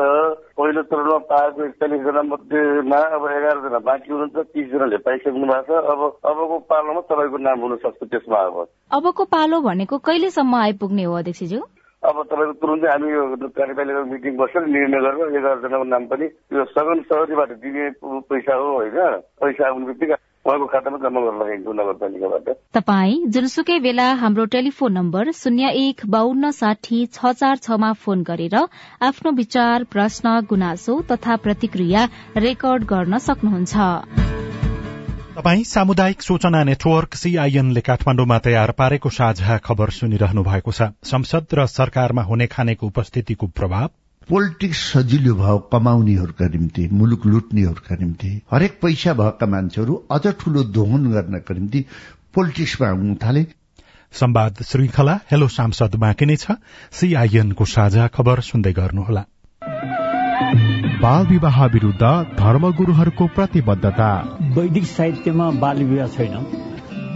पहिलो 0.56 0.82
चरणमा 0.88 1.18
पाएको 1.32 1.64
एकचालिस 1.66 2.02
जना 2.08 2.22
मध्येमा 2.32 3.00
अब 3.18 3.24
एघार 3.28 3.58
जना 3.68 3.80
बाँकी 3.84 4.12
हुनुहुन्छ 4.14 4.48
तिस 4.56 4.68
जनाले 4.72 4.98
पाइसक्नु 5.04 5.46
भएको 5.52 5.68
छ। 5.68 5.84
अब 5.92 6.00
अबको 6.32 6.60
पालोमा 6.72 7.02
तपाईँको 7.12 7.38
नाम 7.44 7.60
हुन 7.60 7.76
सक्छ 7.84 8.08
त्यसमा 8.08 8.40
अब। 8.48 8.56
अबको 8.96 9.24
पालो 9.36 9.62
भनेको 9.68 9.98
कहिलेसम्म 10.08 10.56
आइपुग्ने 10.56 11.04
हो 11.04 11.14
अध्यक्षज्यू? 11.20 11.62
अब 12.04 12.16
तपाईँको 12.32 12.54
तुरुन्तै 12.64 12.88
हामी 12.88 13.12
यो 13.12 13.24
कार्यपालिका 13.52 14.02
मिटिङ 14.14 14.34
बसेर 14.38 14.64
निर्णय 14.64 15.00
गरेर 15.04 15.36
एघार 15.38 15.60
जनाको 15.60 15.86
नाम 15.92 16.04
पनि 16.08 16.26
यो 16.56 16.66
सघन 16.72 17.04
सहरीबाट 17.12 17.52
दिने 17.60 17.90
पैसा 18.32 18.56
हो 18.56 18.68
होइन? 18.80 18.96
पैसा 19.44 19.68
आउने 19.68 19.86
बित्तिकै 19.92 20.16
उहाँको 20.48 20.66
खातामा 20.68 20.98
जम्मा 21.00 21.22
गर्न 21.22 21.80
नगरपालिकाबाट 21.80 22.46
तपाई 22.74 23.16
जुनसुकै 23.36 23.78
बेला 23.80 24.06
हाम्रो 24.22 24.46
टेलिफोन 24.54 24.94
नम्बर 24.94 25.32
शून्य 25.40 25.72
एक 25.80 26.06
बान्न 26.10 26.52
साठी 26.60 27.00
छ 27.08 27.34
चार 27.40 27.58
छमा 27.66 27.92
फोन 28.04 28.24
गरेर 28.24 28.56
आफ्नो 29.04 29.32
विचार 29.42 29.84
प्रश्न 29.92 30.40
गुनासो 30.50 30.96
तथा 31.12 31.36
प्रतिक्रिया 31.44 32.08
रेकर्ड 32.38 32.88
गर्न 32.94 33.18
सक्नुहुन्छ। 33.28 33.76
तपाई 35.38 35.64
सामुदायिक 35.68 36.22
सूचना 36.22 36.64
नेटवर्क 36.64 37.14
सीआईएनले 37.16 37.82
काठमाण्डुमा 37.88 38.38
तयार 38.46 38.72
पारेको 38.80 39.10
साझा 39.20 39.58
खबर 39.66 39.90
सुनिरहनु 40.00 40.44
भएको 40.44 40.72
छ। 40.72 40.92
संसद 41.06 41.46
र 41.54 41.66
सरकारमा 41.70 42.24
हुने 42.24 42.48
खानेको 42.48 42.88
उपस्थितिको 42.88 43.48
प्रभाव 43.58 43.90
पोलिटिक्स 44.30 44.80
सजिलो 44.94 45.34
भयो 45.36 45.58
कमाउनेहरूका 45.72 46.48
निम्ति 46.48 46.88
मुलुक 46.92 47.26
लुट्नेहरूका 47.26 47.96
निम्ति 47.96 48.30
हरेक 48.52 48.80
पैसा 48.82 49.13
भएका 49.13 49.46
मान्छेहरू 49.46 49.94
अझ 50.12 50.28
ठूलो 50.40 50.63
दोहन 50.78 51.12
गर्नका 51.12 51.56
निम्ति 51.56 51.86
पोलिटिक्समा 52.36 52.88
आउनु 52.88 53.16
थाले। 53.16 53.46
संवाद 54.13 54.62
श्रृंखला 54.63 55.20
हेलो 55.32 55.48
सांसद 55.48 55.96
बाँकी 55.96 56.26
नै 56.26 56.36
छ। 56.36 56.60
सीआईएनको 56.92 57.66
साझा 57.66 58.08
खबर 58.08 58.40
सुन्दै 58.42 58.74
गर्नुहोला। 58.74 59.24
बाल 61.02 61.26
विवाह 61.28 61.66
विरूद्ध 61.66 62.04
धर्मगुरूहरूको 62.38 63.28
प्रतिबद्धता। 63.28 64.12
वैदिक 64.56 64.86
साहित्यमा 64.86 65.52
बाल 65.52 65.84
विवाह 65.84 66.08
छैन। 66.08 66.67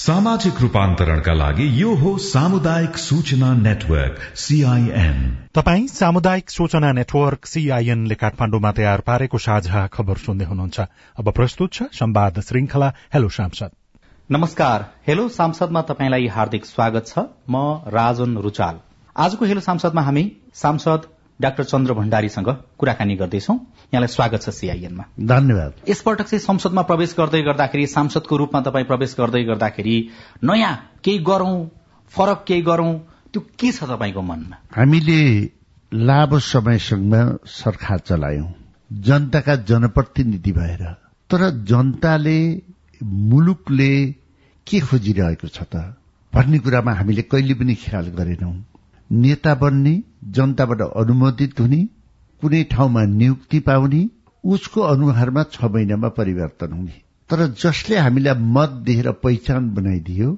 सामाजिक 0.00 0.60
रूपान्तरणका 0.60 1.32
लागि 1.32 1.64
यो 1.80 1.94
हो 1.94 2.10
सामुदायिक 2.18 2.96
सूचना 2.96 3.52
नेटवर्क 3.54 4.20
सीआईएन 4.34 5.18
तपाई 5.54 5.86
सामुदायिक 5.88 6.50
सूचना 6.50 6.92
नेटवर्क 6.92 7.46
सीआईएनले 7.46 8.14
काठमाण्डुमा 8.14 8.70
तयार 8.72 9.00
पारेको 9.00 9.38
साझा 9.38 9.86
खबर 9.86 10.16
सुन्दै 10.16 10.44
हुनुहुन्छ। 10.44 10.80
अब 11.20 11.30
प्रस्तुत 11.30 11.72
छ 11.72 11.82
संवाद 11.92 12.40
श्रृंखला 12.40 12.92
हेलो 13.14 13.28
सांसद। 13.28 13.70
नमस्कार। 14.30 14.88
हेलो 15.06 15.28
सांसदमा 15.28 15.82
तपाईँलाई 15.82 16.26
हार्दिक 16.26 16.64
स्वागत 16.64 17.06
छ। 17.06 17.28
म 17.50 17.84
राजन 17.92 18.36
रुचाल। 18.38 18.80
आजको 19.16 19.44
हेलो 19.44 19.60
सांसदमा 19.60 20.02
हामी 20.02 20.24
सांसद 20.54 21.08
डाक्टर 21.40 21.64
चन्द्र 21.64 21.94
भण्डारीसँग 21.94 22.48
कुराकानी 22.78 23.14
गर्दैछौ। 23.16 23.54
यहाँलाई 23.54 24.08
स्वागत 24.08 24.42
छ 24.42 24.48
सीआईएनमा 24.50 25.04
धन्यवाद। 25.20 25.72
यसपटक 25.88 26.26
चाहिँ 26.26 26.38
संसदमा 26.38 26.82
प्रवेश 26.82 27.14
गर्दै 27.18 27.42
गर्दाखेरि 27.42 27.86
सांसदको 27.86 28.36
रूपमा 28.36 28.60
तपाईँ 28.60 28.84
प्रवेश 28.84 29.16
गर्दै 29.18 29.42
गर्दाखेरि 29.44 29.96
नयाँ 30.44 30.74
केही 31.04 31.18
गरौं 31.18 31.54
फरक 32.12 32.44
केही 32.46 32.62
गरौं 32.62 32.92
त्यो 33.32 33.40
के 33.58 33.72
छ 33.72 33.84
तपाईँको 33.84 34.22
मनमा? 34.22 34.56
हामीले 34.76 35.20
लामो 35.92 36.38
समयसम्म 36.38 37.38
सरकार 37.46 37.98
चलायौं। 37.98 38.46
जनताका 38.92 39.56
जनप्रतिनिधि 39.56 40.52
भएर। 40.52 40.82
तर 41.30 41.50
जनताले 41.64 42.38
मुलुकले 43.02 43.92
के 44.66 44.80
खोजिरहेको 44.80 45.48
छ 45.48 45.62
त? 45.62 45.96
भन्ने 46.34 46.58
कुरामा 46.58 46.92
हामीले 46.92 47.22
कहिले 47.22 47.54
पनि 47.54 47.74
ख्याल 47.74 48.06
गरेनौं। 48.18 48.54
नेता 49.10 49.54
बन्ने 49.54 49.94
जनताबाट 50.30 50.80
अनुमोदित 50.80 51.60
हुने 51.60 51.80
कुनै 52.42 52.62
ठाउँमा 52.70 53.04
नियुक्ति 53.04 53.58
पाउने 53.60 54.08
उसको 54.44 54.80
अनुहारमा 54.82 55.42
छ 55.52 55.64
महिनामा 55.64 56.08
परिवर्तन 56.18 56.72
हुने। 56.72 57.00
तर 57.30 57.46
जसले 57.62 57.96
हामीलाई 57.98 58.34
मत 58.34 58.70
दिएर 58.86 59.10
पहिचान 59.24 59.70
बनाइदियो 59.74 60.36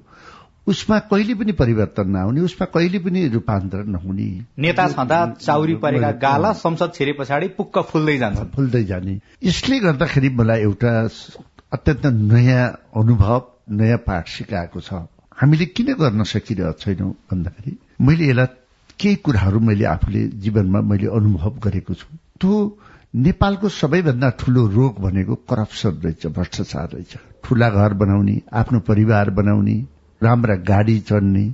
उसमा 0.66 0.98
कहिले 1.10 1.34
पनि 1.34 1.52
परिवर्तन 1.52 2.10
नहुने 2.10 2.40
उसमा 2.40 2.66
कहिले 2.66 2.98
पनि 2.98 3.26
रूपान्तरण 3.28 3.88
नहुने। 3.90 4.28
नेता 4.58 4.88
छँदा 4.88 5.18
चाउरी 5.40 5.74
परेका 5.74 6.10
गाला 6.24 6.52
संसद 6.54 6.92
छिरे 6.94 7.12
पछाडि 7.12 7.48
पुक्क 7.58 7.78
फुल्दै 7.90 8.16
जान्छ। 8.18 8.38
फुल्दै 8.54 8.84
जाने। 8.84 9.18
यसले 9.42 9.78
गर्दाखेरि 9.80 10.28
मलाई 10.38 10.60
एउटा 10.60 10.92
अत्यन्त 11.72 12.06
नयाँ 12.06 12.66
अनुभव 12.96 13.42
नयाँ 13.70 13.98
पाठ 14.06 14.28
सिकाएको 14.28 14.80
छ। 14.80 15.06
हामीले 15.38 15.66
किन 15.76 15.92
गर्न 15.94 16.22
सकिरहेको 16.24 16.78
छैनौँ 16.78 17.10
भन्दाखेरि 17.30 17.72
मैले 18.00 18.24
यसलाई 18.26 18.46
केही 18.98 19.16
कुराहरू 19.16 19.60
मैले 19.60 19.84
आफूले 19.84 20.22
जीवनमा 20.42 20.80
मैले 20.80 21.06
अनुभव 21.06 21.58
गरेको 21.64 21.94
छु। 21.94 22.06
त्यो 22.40 22.52
नेपालको 23.14 23.68
सबैभन्दा 23.68 24.28
ठूलो 24.40 24.66
रोग 24.66 25.00
भनेको 25.00 25.34
करप्सन 25.50 26.00
रहेछ 26.04 26.26
भ्रष्टाचार 26.26 26.88
रहेछ। 26.92 27.16
ठूला 27.44 27.68
घर 27.70 27.92
बनाउने 27.94 28.40
आफ्नो 28.52 28.80
परिवार 28.80 29.30
बनाउने 29.30 29.74
राम्रा 30.20 30.54
गाडी 30.68 30.98
चढ्ने 31.00 31.44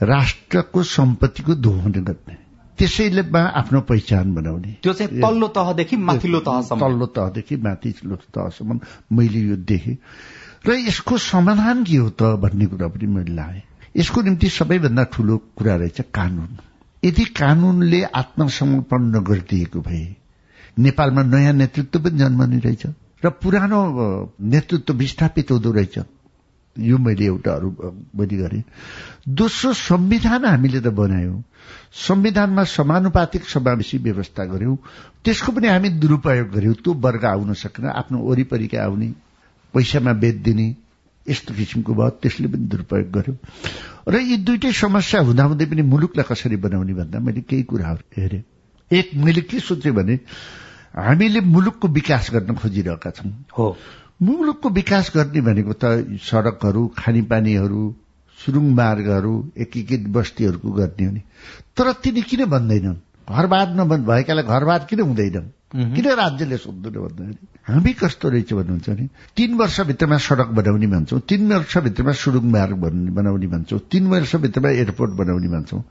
राष्ट्रको 0.00 0.82
सम्पत्तिको 0.82 1.54
दोहन 1.54 1.92
गर्ने। 1.92 2.36
त्यसैले 2.78 3.22
आफ्नो 3.38 3.80
पहिचान 3.80 4.34
बनाउने। 4.34 4.76
त्यो 4.82 4.92
चाहिँ 4.92 5.20
तल्लो 5.20 5.48
तहदेखि 5.48 5.96
माथिल्लो 5.96 6.40
तहसम्म। 6.40 6.80
तल्लो 6.80 7.06
तहदेखि 7.06 7.56
माथिल्लो 7.56 8.16
तहसम्म 8.16 8.80
मैले 9.12 9.40
यो 9.40 9.56
देखेँ। 9.56 9.96
र 10.66 10.74
यसको 10.86 11.18
समाधान 11.18 11.84
के 11.84 11.96
हो 11.96 12.10
त 12.10 12.22
भन्ने 12.42 12.66
कुरा 12.66 12.88
पनि 12.88 13.06
मैले 13.06 13.34
लाएँ। 13.34 13.62
यसको 13.96 14.22
निम्ति 14.22 14.48
सबैभन्दा 14.48 15.04
ठूलो 15.04 15.36
कुरा 15.56 15.74
रहेछ 15.76 16.00
कानून। 16.14 16.58
यदि 17.04 17.24
कानूनले 17.24 18.02
आत्मसमर्पण 18.02 19.02
नगरिदिएको 19.16 19.80
भए 19.80 20.06
नेपालमा 20.78 21.22
नयाँ 21.22 21.52
नेतृत्व 21.52 22.00
पनि 22.00 22.18
जन्मने 22.18 22.58
रहेछ 22.58 22.86
र 23.24 23.30
पुरानो 23.42 23.80
नेतृत्व 24.40 24.94
विस्थापित 24.94 25.50
हुँदो 25.50 25.72
रहेछ। 25.72 25.98
यो 26.76 26.98
मैले 26.98 27.24
एउटा 27.24 27.52
अरू 27.52 27.70
बढी 28.16 28.36
गरेँ। 28.36 28.62
दोस्रो 29.28 29.72
संविधान 29.72 30.44
हामीले 30.44 30.80
त 30.80 30.86
बनायौं। 30.94 31.40
संविधानमा 32.06 32.64
समानुपातिक 32.64 33.44
समावेशी 33.44 33.98
व्यवस्था 33.98 34.44
गर्यौं 34.44 34.76
त्यसको 35.24 35.52
पनि 35.52 35.68
हामी 35.68 35.88
दुरूपयोग 36.02 36.50
गर्यौं 36.50 36.74
त्यो 36.74 36.94
वर्ग 36.94 37.24
आउन 37.24 37.52
सकेन 37.54 37.86
आफ्नो 37.86 38.18
वरिपरिका 38.18 38.84
आउने 38.84 39.08
पैसामा 39.74 40.12
बेचिदिने 40.12 40.68
यस्तो 41.28 41.54
किसिमको 41.54 41.94
भयो 41.94 42.10
त्यसले 42.10 42.48
पनि 42.48 42.64
दुरूपयोग 42.66 43.10
गर्यो। 43.10 43.34
र 44.08 44.14
यी 44.20 44.36
दुइटै 44.36 44.72
समस्या 44.72 45.20
हुँदाहुँदै 45.20 45.66
पनि 45.66 45.82
मुलुकलाई 45.82 46.24
कसरी 46.28 46.56
बनाउने 46.56 46.94
भन्दा 46.94 47.18
मैले 47.18 47.40
केही 47.40 47.62
कुराहरू 47.62 48.22
हेरेँ। 48.22 48.42
एक 48.90 49.10
मैले 49.14 49.40
के 49.40 49.60
सोचेँ 49.60 49.92
भने 49.92 50.20
हामीले 50.96 51.40
मुलुकको 51.40 51.88
विकास 51.88 52.30
गर्न 52.32 52.54
खोजिरहेका 52.54 53.10
छौँ। 53.10 53.32
हो। 53.58 53.76
मुलुकको 54.22 54.68
विकास 54.68 55.12
गर्ने 55.16 55.40
भनेको 55.40 55.72
त 55.72 55.84
सड़कहरू 56.20 56.86
खानेपानीहरू 56.98 57.82
सुरुङ 58.38 58.66
मार्गहरू 58.74 59.52
एकीकृत 59.56 60.08
बस्तीहरूको 60.08 60.70
गर्ने 60.70 61.04
हो 61.04 61.12
नि। 61.12 61.22
तर 61.76 61.92
तिनी 61.92 62.22
किन 62.22 62.44
भन्दैनन्? 62.44 62.96
घरबाद 63.30 63.68
नभएकालाई 63.80 64.44
घरबाद 64.44 64.86
किन 64.86 65.00
हुँदैनन्? 65.00 65.48
किन 65.72 66.06
राज्यले 66.12 66.56
सोध्दैन 66.56 66.92
भन्दाखेरि 66.92 67.46
हामी 67.68 67.92
कस्तो 67.92 68.28
रहेछ 68.28 68.52
भन्नुहुन्छ 68.52 68.88
भने 68.90 69.08
तीन 69.36 69.54
वर्षभित्रमा 69.54 70.18
सड़क 70.18 70.48
बनाउने 70.48 70.86
भन्छौँ 70.86 71.20
तीन 71.28 71.52
वर्षभित्रमा 71.52 72.12
सुरुङ 72.12 72.44
मार्ग 72.50 72.76
बनाउने 73.16 73.46
भन्छौँ 73.46 73.80
तीन 73.90 74.06
वर्षभित्रमा 74.06 74.70
एयरपोर्ट 74.70 75.12
बनाउने 75.12 75.48
भन्छौँ 75.48 75.82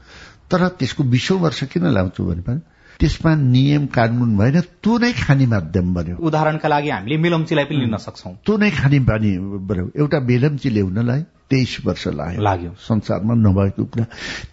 तर 0.50 0.68
त्यसको 0.80 1.04
बिसौँ 1.04 1.40
वर्ष 1.40 1.63
किन 1.63 1.86
लाउँछौ 1.88 2.26
भने 2.26 2.60
त्यसमा 3.00 3.36
नियम 3.36 3.86
कानून 3.86 4.38
भएन 4.38 4.60
त्यो 4.82 4.98
नै 4.98 5.12
खाने 5.13 5.46
माध्यम 5.46 5.94
बन्यो। 5.94 6.16
उदाहरणका 6.18 6.68
लागि 6.68 6.90
हामीले 6.90 7.18
मेलम्चीलाई 7.18 7.66
पनि 7.66 7.78
लिन 7.78 7.98
सक्छौ। 7.98 8.30
त्यो 8.46 8.58
नै 8.58 8.70
खाने 8.72 9.00
बानी 9.06 9.32
बन्यो। 9.70 9.86
एउटा 9.96 10.20
मेलम्ची 10.20 10.70
ल्याउनलाई 10.70 11.22
तेइस 11.50 11.78
वर्ष 11.86 12.08
लाग्यो। 12.08 12.42
लाग्यो। 12.42 12.72
संसारमा 12.80 13.34
नभएको 13.34 13.86
कुरा। 13.86 14.06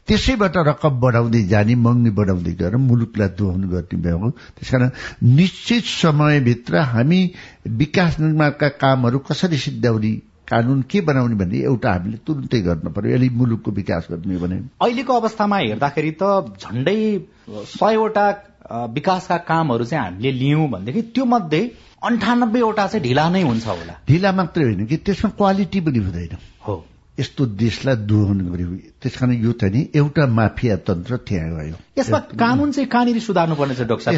त्यसैबाट 0.07 0.57
रकम 0.57 1.01
बढाउँदै 1.01 1.43
जाने 1.43 1.75
महँगी 1.75 2.11
बढाउँदै 2.11 2.53
गएर 2.53 2.77
मुलुकलाई 2.77 3.29
दोहन 3.39 3.63
गर्ने 3.69 3.97
भयो 4.03 4.31
त्यसकारण 4.31 4.91
निश्चित 5.23 5.85
समयभित्र 5.85 6.79
हामी 6.93 7.21
विकास 7.67 8.21
निर्माणका 8.21 8.69
कामहरू 8.69 9.19
कसरी 9.19 9.57
सिद्ध्याउने 9.57 10.13
कानून 10.49 10.83
के 10.91 11.01
बनाउने 11.01 11.35
भन्ने 11.35 11.59
एउटा 11.59 11.93
हामीले 11.93 12.17
तुरन्तै 12.27 12.61
गर्न 12.61 12.89
पर्यो। 12.93 13.15
यसले 13.15 13.29
मुलुकको 13.29 13.71
विकास 13.71 14.07
गर्ने 14.11 14.37
भने। 14.37 14.57
अहिलेको 14.83 15.13
अवस्थामा 15.13 15.57
हेर्दाखेरि 15.59 16.13
त 16.23 16.23
झण्डै 16.63 17.19
सयवटा 17.51 18.31
विकासका 18.71 19.37
कामहरू 19.37 19.85
चाहिँ 19.85 20.05
हामीले 20.05 20.33
लियौं 20.33 20.71
भनेदेखि 20.71 21.03
त्यो 21.03 21.25
मध्ये 21.25 21.71
अन्ठानब्बेवटा 22.03 22.87
चाहिँ 22.87 23.05
ढिला 23.05 23.29
नै 23.29 23.43
हुन्छ 23.43 23.67
होला। 23.67 23.93
ढिला 24.09 24.33
मात्रै 24.33 24.65
होइन 24.65 24.87
कि 24.87 24.97
त्यसमा 24.97 25.31
क्वालिटी 25.31 25.81
पनि 25.81 25.99
हुँदैन। 25.99 26.37
हो। 26.61 26.87
यस्तो 27.19 27.47
देशलाई 27.47 27.97
दोहन 27.97 28.41
गर्यो 28.41 28.69
त्यस 29.03 29.17
कारण 29.17 29.33
यो 29.33 29.53
चाहिँ 29.53 29.75
नि 29.75 29.89
एउटा 29.95 30.27
माफिया 30.27 30.77
तन्त्र 30.77 31.17
त्यहाँ 31.17 31.51
गयो 31.51 31.77
यसमा 31.99 32.19
कानून 32.19 32.73
चाहिँ 32.73 32.89
कहाँनिर 32.89 33.19
सुधार्नु 33.19 33.55
पर्ने 33.55 33.75
छ 33.75 33.81
डाक्टर 33.81 34.11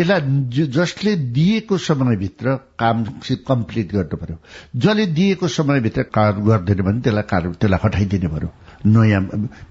यसलाई 0.00 0.20
जसले 0.68 1.16
दिएको 1.16 1.78
समयभित्र 1.78 2.56
काम 2.78 3.04
कम्प्लिट 3.48 3.92
गर्नु 3.92 4.16
पर्यो। 4.16 4.36
जसले 4.76 5.06
दिएको 5.06 5.48
समयभित्र 5.48 6.02
काम 6.14 6.44
गर्दैन 6.46 6.82
भने 6.82 7.00
त्यसलाई 7.00 7.52
त्यसलाई 7.54 7.80
हटाइदिनु 7.84 8.28
पर्यो। 8.28 8.50
नयाँ 8.86 9.20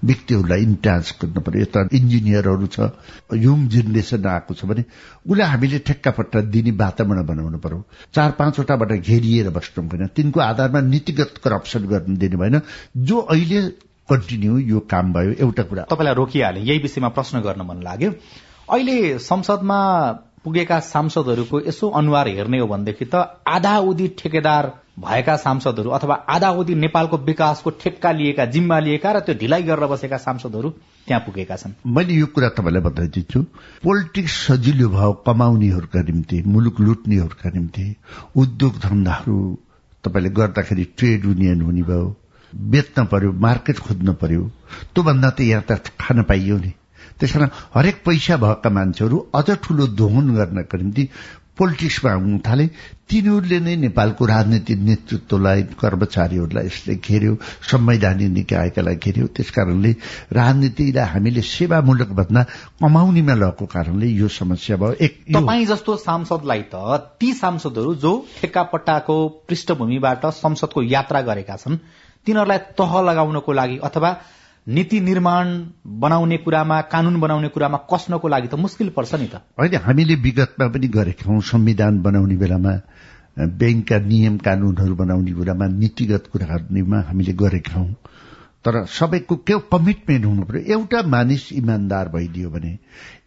व्यक्तिहरूलाई 0.04 0.62
इन्टान्स 0.62 1.14
गर्नु 1.22 1.40
पर्यो। 1.40 1.62
यता 1.62 1.88
इन्जिनियरहरू 1.92 2.66
छ 2.66 2.90
यङ 3.34 3.68
जेनेरेसन 3.68 4.26
आएको 4.26 4.54
छ 4.54 4.64
भने 4.64 4.84
उसलाई 5.28 5.48
हामीले 5.48 5.78
ठेक्कापट्टा 5.86 6.40
दिने 6.50 6.70
वातावरण 6.80 7.26
बनाउनु 7.26 7.58
पर्यो। 7.58 7.84
चार 8.14 8.30
पाँचवटाबाट 8.40 8.92
घेरिएर 8.92 9.50
बस्नु 9.50 9.88
भएन। 9.88 10.06
तिनको 10.16 10.40
आधारमा 10.40 10.80
नीतिगत 10.80 11.40
करप्सन 11.44 11.86
गर्नु 11.86 12.16
दिनु 12.16 12.38
भएन। 12.38 12.60
जो 12.98 13.18
अहिले 13.20 13.60
कन्टिन्यू 14.08 14.58
यो 14.58 14.80
काम 14.90 15.12
भयो 15.12 15.32
एउटा 15.40 15.62
कुरा 15.62 15.82
तपाईँलाई 15.90 16.14
रोकिहाले। 16.14 16.60
यही 16.60 16.78
विषयमा 16.78 17.08
प्रश्न 17.16 17.40
गर्न 17.40 17.62
मन 17.62 17.82
लाग्यो। 17.82 18.10
अहिले 18.68 19.18
संसदमा 19.18 19.78
पुगेका 20.44 20.78
सांसदहरूको 20.84 21.60
यसो 21.60 21.88
अनुहार 21.90 22.28
हेर्ने 22.28 22.58
हो 22.58 22.66
भनेदेखि 22.66 23.04
त 23.04 23.14
आधा 23.48 23.76
उधी 23.90 24.08
ठेकेदार 24.18 24.72
भएका 24.98 25.36
सांसदहरू 25.36 25.90
अथवा 25.90 26.14
आधा 26.28 26.50
उधी 26.60 26.74
नेपालको 26.76 27.16
विकासको 27.26 27.70
ठेक्का 27.80 28.10
लिएका 28.12 28.44
जिम्मा 28.46 28.78
लिएका 28.78 29.12
र 29.12 29.20
त्यो 29.20 29.34
ढिलाइ 29.34 29.62
गरेर 29.62 29.86
बसेका 29.86 30.16
सांसदहरू 30.18 30.70
त्यहाँ 31.08 31.20
पुगेका 31.20 31.56
छन्। 31.56 31.72
मैले 31.86 32.14
यो 32.14 32.26
कुरा 32.26 32.48
तपाईँलाई 32.48 32.82
बताइदिन्छु 32.82 33.42
पोलिटिक्स 33.82 34.36
सजिलो 34.46 34.88
भाव 34.88 35.12
कमाउनेहरूका 35.26 36.02
निम्ति 36.02 36.42
मुलुक 36.46 36.80
लुट्नेहरूका 36.80 37.50
निम्ति 37.50 37.86
उद्योग 38.36 38.78
धन्दाहरू 38.78 39.38
तपाईँले 40.04 40.30
गर्दाखेरि 40.30 40.84
ट्रेड 40.96 41.24
युनियन 41.24 41.60
हुने 41.62 41.82
भयो 41.82 42.06
बेच्न 42.52 43.04
पर्यो 43.06 43.32
मार्केट 43.40 43.78
खोज्न 43.78 44.12
पर्यो 44.22 44.42
त्योभन्दा 44.94 45.30
त 45.30 45.40
यहाँ 45.42 45.64
त 45.70 45.96
खान 46.00 46.22
पाइयो 46.22 46.58
नि। 46.58 46.72
त्यसकारण 47.20 47.48
हरेक 47.74 48.02
पैसा 48.06 48.36
भएका 48.44 48.70
मान्छेहरू 48.70 49.16
अझ 49.34 49.48
ठूलो 49.62 49.86
दोहन 50.00 50.34
गर्नका 50.34 50.78
निम्ति 50.78 51.08
पोलिटिक्समा 51.58 52.10
आउनु 52.10 52.38
थाले। 52.46 52.66
तिनीहरूले 53.06 53.58
नै 53.62 53.74
नेपालको 53.86 54.26
राजनीतिक 54.26 54.78
नेतृत्वलाई 54.78 55.62
कर्मचारीहरूलाई 55.78 56.66
यसले 56.66 56.94
घेर्यो 56.98 57.34
संवैधानिक 57.70 58.30
निकायकालाई 58.30 58.96
घेर्यो। 58.98 59.26
त्यस 59.30 59.50
कारणले 59.54 59.90
राजनीतिलाई 60.34 61.06
हामीले 61.14 61.42
सेवामूलक 61.46 62.10
भन्दा 62.18 62.42
कमाउनेमा 62.82 63.34
लगेको 63.34 63.66
कारणले 63.70 64.06
यो 64.18 64.28
समस्या 64.34 64.76
भयो। 64.82 64.94
एक 64.98 65.12
तपाईँ 65.30 65.66
जस्तो 65.66 65.96
सांसदलाई 66.02 66.62
त 66.74 66.74
ती 67.22 67.32
सांसदहरू 67.32 67.94
जो 68.02 68.12
ठेक्कापट्टाको 68.40 69.16
पृष्ठभूमिबाट 69.48 70.26
संसदको 70.42 70.82
यात्रा 70.82 71.20
गरेका 71.30 71.56
छन् 71.62 71.78
तिनीहरूलाई 72.26 72.58
तह 72.74 73.00
लगाउनको 73.10 73.52
लागि 73.52 73.78
अथवा 73.84 74.10
नीति 74.66 75.00
निर्माण 75.00 75.66
बनाउने 75.86 76.36
कुरामा 76.36 76.80
कानून 76.80 77.20
बनाउने 77.20 77.48
कुरामा 77.48 77.78
कस्नको 77.92 78.28
लागि 78.28 78.48
त 78.48 78.54
मुस्किल 78.54 78.88
पर्छ 78.88 79.14
नि 79.14 79.26
त। 79.26 79.34
होइन 79.60 79.74
हामीले 79.76 80.14
विगतमा 80.14 80.68
पनि 80.68 80.88
गरेका 80.88 81.30
हौँ 81.30 81.40
संविधान 81.40 82.02
बनाउने 82.02 82.36
बेलामा 82.36 82.72
ब्याङ्कका 83.38 83.98
नियम 83.98 84.36
कानूनहरू 84.38 84.94
बनाउने 84.94 85.32
कुरामा 85.32 85.66
नीतिगत 85.66 86.26
कुराहरूमा 86.32 87.00
हामीले 87.00 87.32
गरेका 87.32 87.74
हौँ। 87.74 87.92
तर 88.64 88.84
सबैको 88.86 89.36
के 89.36 89.58
कमिटमेन्ट 89.72 90.24
हुनु 90.24 90.44
पर्यो 90.44 90.72
एउटा 90.72 91.02
मानिस 91.02 91.52
इमान्दार 91.52 92.08
भइदियो 92.08 92.50
भने 92.50 92.78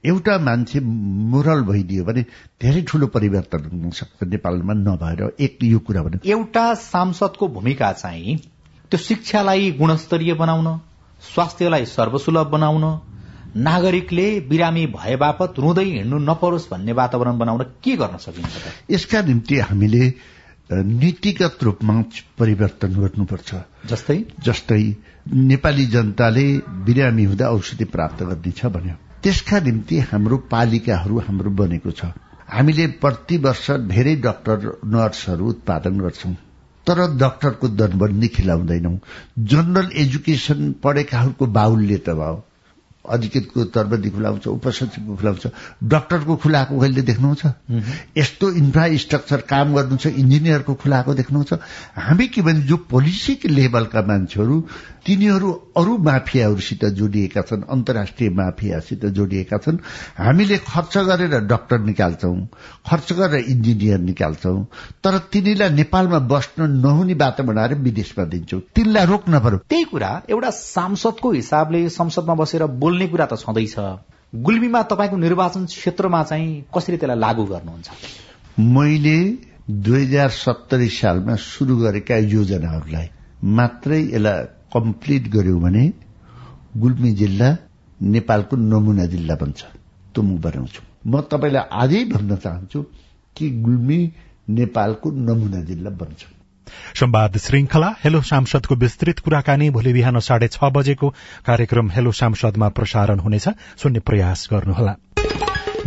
एउटा 0.05 0.37
मान्छे 0.37 0.79
मोरल 0.79 1.61
भइदियो 1.61 2.03
भने 2.03 2.21
धेरै 2.61 2.81
ठूलो 2.81 3.07
परिवर्तन 3.07 3.69
हुन 3.73 3.89
सक्छ। 3.91 4.23
नेपालमा 4.23 4.73
नभएर 4.73 5.35
एक 5.39 5.63
यो 5.63 5.79
कुरा 5.79 6.01
भने। 6.01 6.17
एउटा 6.25 6.73
सांसदको 6.73 7.47
भूमिका 7.47 7.93
चाहिँ 7.93 8.37
त्यो 8.91 8.97
शिक्षालाई 8.97 9.71
गुणस्तरीय 9.71 10.33
बनाउन 10.33 10.79
स्वास्थ्यलाई 11.21 11.85
सर्वसुलभ 11.85 12.47
बनाउन 12.47 12.99
नागरिकले 13.55 14.39
बिरामी 14.39 14.85
भए 14.85 15.15
बापत 15.15 15.53
रुँदै 15.59 15.83
हिँड्नु 15.83 16.17
नपरोस् 16.17 16.69
भन्ने 16.71 16.91
वातावरण 16.91 17.37
बनाउन 17.37 17.61
के 17.83 17.95
गर्न 17.95 18.17
सकिन्छ 18.17 18.91
यसका 18.91 19.21
निम्ति 19.21 19.59
हामीले 19.59 20.13
नीतिगत 20.71 21.57
रूपमा 21.63 22.03
परिवर्तन 22.37 22.93
गर्नुपर्छ। 22.93 23.55
जस्तै? 23.85 24.25
जस्तै 24.43 24.95
नेपाली 25.33 25.85
जनताले 25.85 26.57
बिरामी 26.57 27.23
हुँदा 27.23 27.49
औषधि 27.49 27.85
प्राप्त 27.85 28.23
गर्नेछ 28.23 28.65
भन्यो। 28.65 28.95
त्यसका 29.23 29.59
निम्ति 29.59 29.99
हाम्रो 29.99 30.37
पालिकाहरू 30.37 31.19
हाम्रो 31.19 31.51
बनेको 31.51 31.91
छ। 31.91 32.05
हामीले 32.51 32.87
प्रति 32.87 33.37
वर्ष 33.37 33.71
धेरै 33.71 34.15
डाक्टर 34.15 34.79
नर्सहरू 34.85 35.45
उत्पादन 35.45 35.99
गर्छौं। 35.99 36.33
तर 36.87 37.05
डाक्टरको 37.17 37.67
दरबन्दी 37.77 38.27
खिलाउँदैनौ 38.27 38.91
जनरल 39.51 39.89
एजुकेशन 39.97 40.71
पढेकाहरूको 40.83 41.45
बाहुल्य 41.53 41.97
त 41.97 42.19
भयो। 42.19 42.43
अधिकृतको 43.09 43.63
तर्फदेखि 43.71 44.15
खुलाउँछ 44.15 44.47
उपसचिवको 44.47 45.15
खुलाउँछ। 45.15 45.47
डाक्टरको 45.83 46.35
खुलाएको 46.35 46.79
कहिले 46.79 47.01
देख्नुहुन्छ। 47.01 47.45
यस्तो 48.17 48.51
इन्फ्रास्ट्रक्चर 48.51 49.41
काम 49.49 49.73
गर्नु 49.75 49.97
छ 49.97 50.07
इन्जिनियरको 50.17 50.73
खुलाएको 50.73 51.13
देख्नुहुन्छ। 51.13 51.53
हामी 51.97 52.27
के 52.27 52.41
भने 52.41 52.61
जो 52.67 52.77
पोलिसी 52.89 53.39
लेभलका 53.45 54.01
मान्छेहरू 54.01 54.55
तिनीहरू 55.05 55.51
अरू 55.77 55.97
माफियाहरूसित 55.97 56.85
जोडिएका 56.97 57.41
छन् 57.41 57.61
अन्तर्राष्ट्रिय 57.69 58.29
माफियासित 58.29 59.05
जोडिएका 59.07 59.57
छन्। 59.57 59.77
हामीले 60.17 60.57
खर्च 60.67 60.97
गरेर 60.97 61.39
डाक्टर 61.47 61.79
निकाल्छौं 61.79 62.35
खर्च 62.89 63.13
गरेर 63.13 63.45
इन्जिनियर 63.47 63.99
निकाल्छौं 63.99 64.63
तर 65.03 65.17
तिनीलाई 65.31 65.69
नेपालमा 65.69 66.19
बस्न 66.27 66.69
नहुने 66.75 67.13
बाटो 67.15 67.43
बनाएर 67.43 67.73
विदेशमा 67.77 68.25
दिन्छौँ। 68.25 68.61
तिनलाई 68.75 69.05
रोक्न 69.05 69.39
पर्यो। 69.39 69.57
त्यही 69.69 69.83
कुरा 69.83 70.11
एउटा 70.29 70.49
सांसदको 70.49 71.31
हिसाबले 71.31 71.87
संसदमा 71.89 72.33
बसेर 72.35 72.65
बोल्ने 72.77 72.96
कुरा 73.07 73.25
त 73.25 73.33
छँदैछ 73.37 73.75
गुल्मीमा 74.35 74.81
तपाईँको 74.81 75.17
निर्वाचन 75.17 75.65
क्षेत्रमा 75.65 76.23
चाहिँ 76.23 76.65
कसरी 76.75 76.97
त्यसलाई 76.97 77.19
लागू 77.19 77.43
गर्नुहुन्छ? 77.45 77.87
मैले 78.59 79.17
दुई 79.69 80.05
हजार 80.05 80.29
सत्तरी 80.29 80.89
सालमा 80.89 81.35
शुरू 81.35 81.77
गरेका 81.77 82.17
योजनाहरूलाई 82.17 83.07
मात्रै 83.43 84.01
यसलाई 84.01 84.45
कम्प्लिट 84.73 85.27
गर्यो 85.27 85.59
भने 85.59 85.93
गुल्मी 86.77 87.11
जिल्ला 87.11 87.57
नेपालको 88.01 88.55
नमुना 88.55 89.05
जिल्ला 89.05 89.35
बन्छ। 89.35 89.61
त्यो 90.13 90.23
म 90.23 90.37
बनाउँछु। 90.37 90.81
म 91.07 91.21
तपाईँलाई 91.21 91.63
आजै 91.71 92.03
भन्न 92.05 92.35
चाहन्छु 92.35 92.85
कि 93.35 93.49
गुल्मी 93.61 93.99
नेपालको 94.49 95.11
नमुना 95.11 95.61
जिल्ला 95.61 95.89
बन्छ। 95.89 96.36
संवाद 96.95 97.37
श्रृंखला 97.37 97.93
हेलो 98.03 98.21
सांसदको 98.21 98.75
विस्तृत 98.75 99.19
कुराकानी 99.19 99.69
भोलि 99.69 99.93
बिहान 99.93 100.19
साढे 100.19 100.47
छ 100.47 100.63
बजेको 100.63 101.13
कार्यक्रम 101.45 101.91
हेलो 101.91 102.11
सांसदमा 102.11 102.69
प्रसारण 102.69 103.19
हुनेछ। 103.19 103.49
सुन्ने 103.77 103.99
प्रयास 103.99 104.47
गर्नुहोला। 104.51 104.95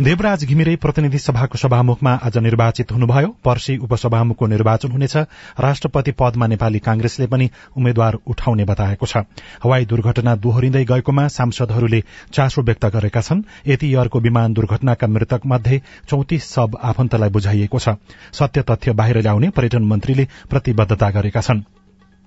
देवराज 0.01 0.43
घिमिरे 0.45 0.75
प्रतिनिधि 0.75 1.17
सभाको 1.19 1.57
सभामुखमा 1.57 2.11
आज 2.25 2.37
निर्वाचित 2.37 2.91
हुनुभयो। 2.91 3.27
पर्सी 3.45 3.77
उपसभामुखको 3.77 4.47
निर्वाचन 4.47 4.91
हुनेछ। 4.91 5.17
राष्ट्रपति 5.59 6.11
पदमा 6.11 6.47
नेपाली 6.47 6.79
कांग्रेसले 6.79 7.27
पनि 7.27 7.49
उम्मेद्वार 7.77 8.17
उठाउने 8.27 8.65
बताएको 8.65 9.05
छ। 9.05 9.17
हवाई 9.63 9.85
दुर्घटना 9.85 10.35
दोहोरिँदै 10.35 10.83
गएकोमा 10.85 11.27
सांसदहरूले 11.27 12.01
चासो 12.33 12.61
व्यक्त 12.61 12.85
गरेका 12.85 13.21
छन्। 13.21 13.43
यतियरको 13.67 14.19
विमान 14.19 14.53
दुर्घटनाका 14.53 15.07
मृतक 15.07 15.41
मध्ये 15.45 15.81
चौतिस 16.09 16.49
सब 16.49 16.77
आफन्तलाई 16.81 17.29
बुझाइएको 17.29 17.79
छ। 17.79 17.89
सत्य 18.33 18.61
तथ्य 18.61 18.93
बाहिर 18.93 19.21
ल्याउने 19.21 19.49
पर्यटन 19.49 19.83
मन्त्रीले 19.85 20.27
प्रतिबद्धता 20.49 21.09
गरेका 21.09 21.41
छन्। 21.41 21.61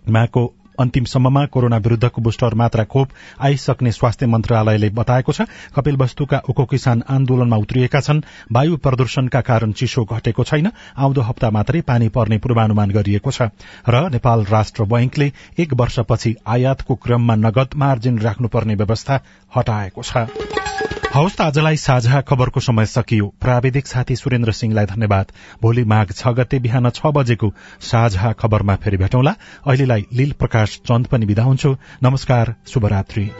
माको 0.04 0.42
अन्तिमसम्ममा 0.80 1.44
कोरोना 1.46 1.76
विरूद्धको 1.76 2.22
बुस्टर 2.22 2.54
मात्रा 2.54 2.84
खोप 2.84 3.08
आइसक्ने 3.40 3.92
स्वास्थ्य 3.92 4.26
मन्त्रालयले 4.26 4.90
बताएको 4.90 5.32
छ। 5.32 5.46
कपिल 5.74 5.96
वस्तुका 5.96 6.42
उको 6.48 6.64
किसान 6.64 7.02
आन्दोलनमा 7.08 7.56
उत्रिएका 7.56 8.00
छन्। 8.00 8.22
वायु 8.52 8.76
प्रदूषणका 8.76 9.40
कारण 9.40 9.72
चिसो 9.72 10.04
घटेको 10.04 10.44
छैन। 10.44 10.70
आउँदो 10.96 11.20
हप्ता 11.20 11.50
मात्रै 11.50 11.80
पानी 11.80 12.08
पर्ने 12.08 12.38
पूर्वानुमान 12.38 12.90
गरिएको 12.90 13.30
छ। 13.30 13.50
र 13.88 14.08
नेपाल 14.10 14.44
राष्ट्र 14.44 14.84
बैंकले 14.84 15.32
एक 15.58 15.74
वर्षपछि 15.74 16.36
आयातको 16.46 16.94
क्रममा 16.94 17.34
नगद 17.34 17.74
मार्जिन 17.76 18.18
राख्नुपर्ने 18.18 18.74
व्यवस्था 18.74 19.20
हटाएको 19.56 20.02
छ। 20.02 20.63
हवस् 21.14 21.36
त 21.36 21.40
आजलाई 21.40 21.76
साझा 21.76 22.20
खबरको 22.20 22.60
समय 22.60 22.86
सकियो। 22.86 23.26
प्राविधिक 23.40 23.86
साथी 23.86 24.16
सुरेन्द्र 24.16 24.52
सिंहलाई 24.52 24.86
धन्यवाद। 24.86 25.26
भोलि 25.62 25.84
माघ 25.84 26.10
छ 26.10 26.34
गते 26.34 26.58
बिहान 26.58 26.90
छ 26.90 27.06
बजेको 27.06 27.52
साझा 27.80 28.32
खबरमा 28.34 28.74
फेरि 28.76 28.96
भेटौँला। 28.96 29.34
अहिलेलाई 29.62 30.06
लील 30.12 30.32
प्रकाश 30.32 30.80
चन्द 30.82 31.06
पनि 31.06 31.26
विदा 31.26 31.42
हुन्छु। 31.42 31.76
नमस्कार 32.02 32.54
शुभरात्री। 32.66 33.30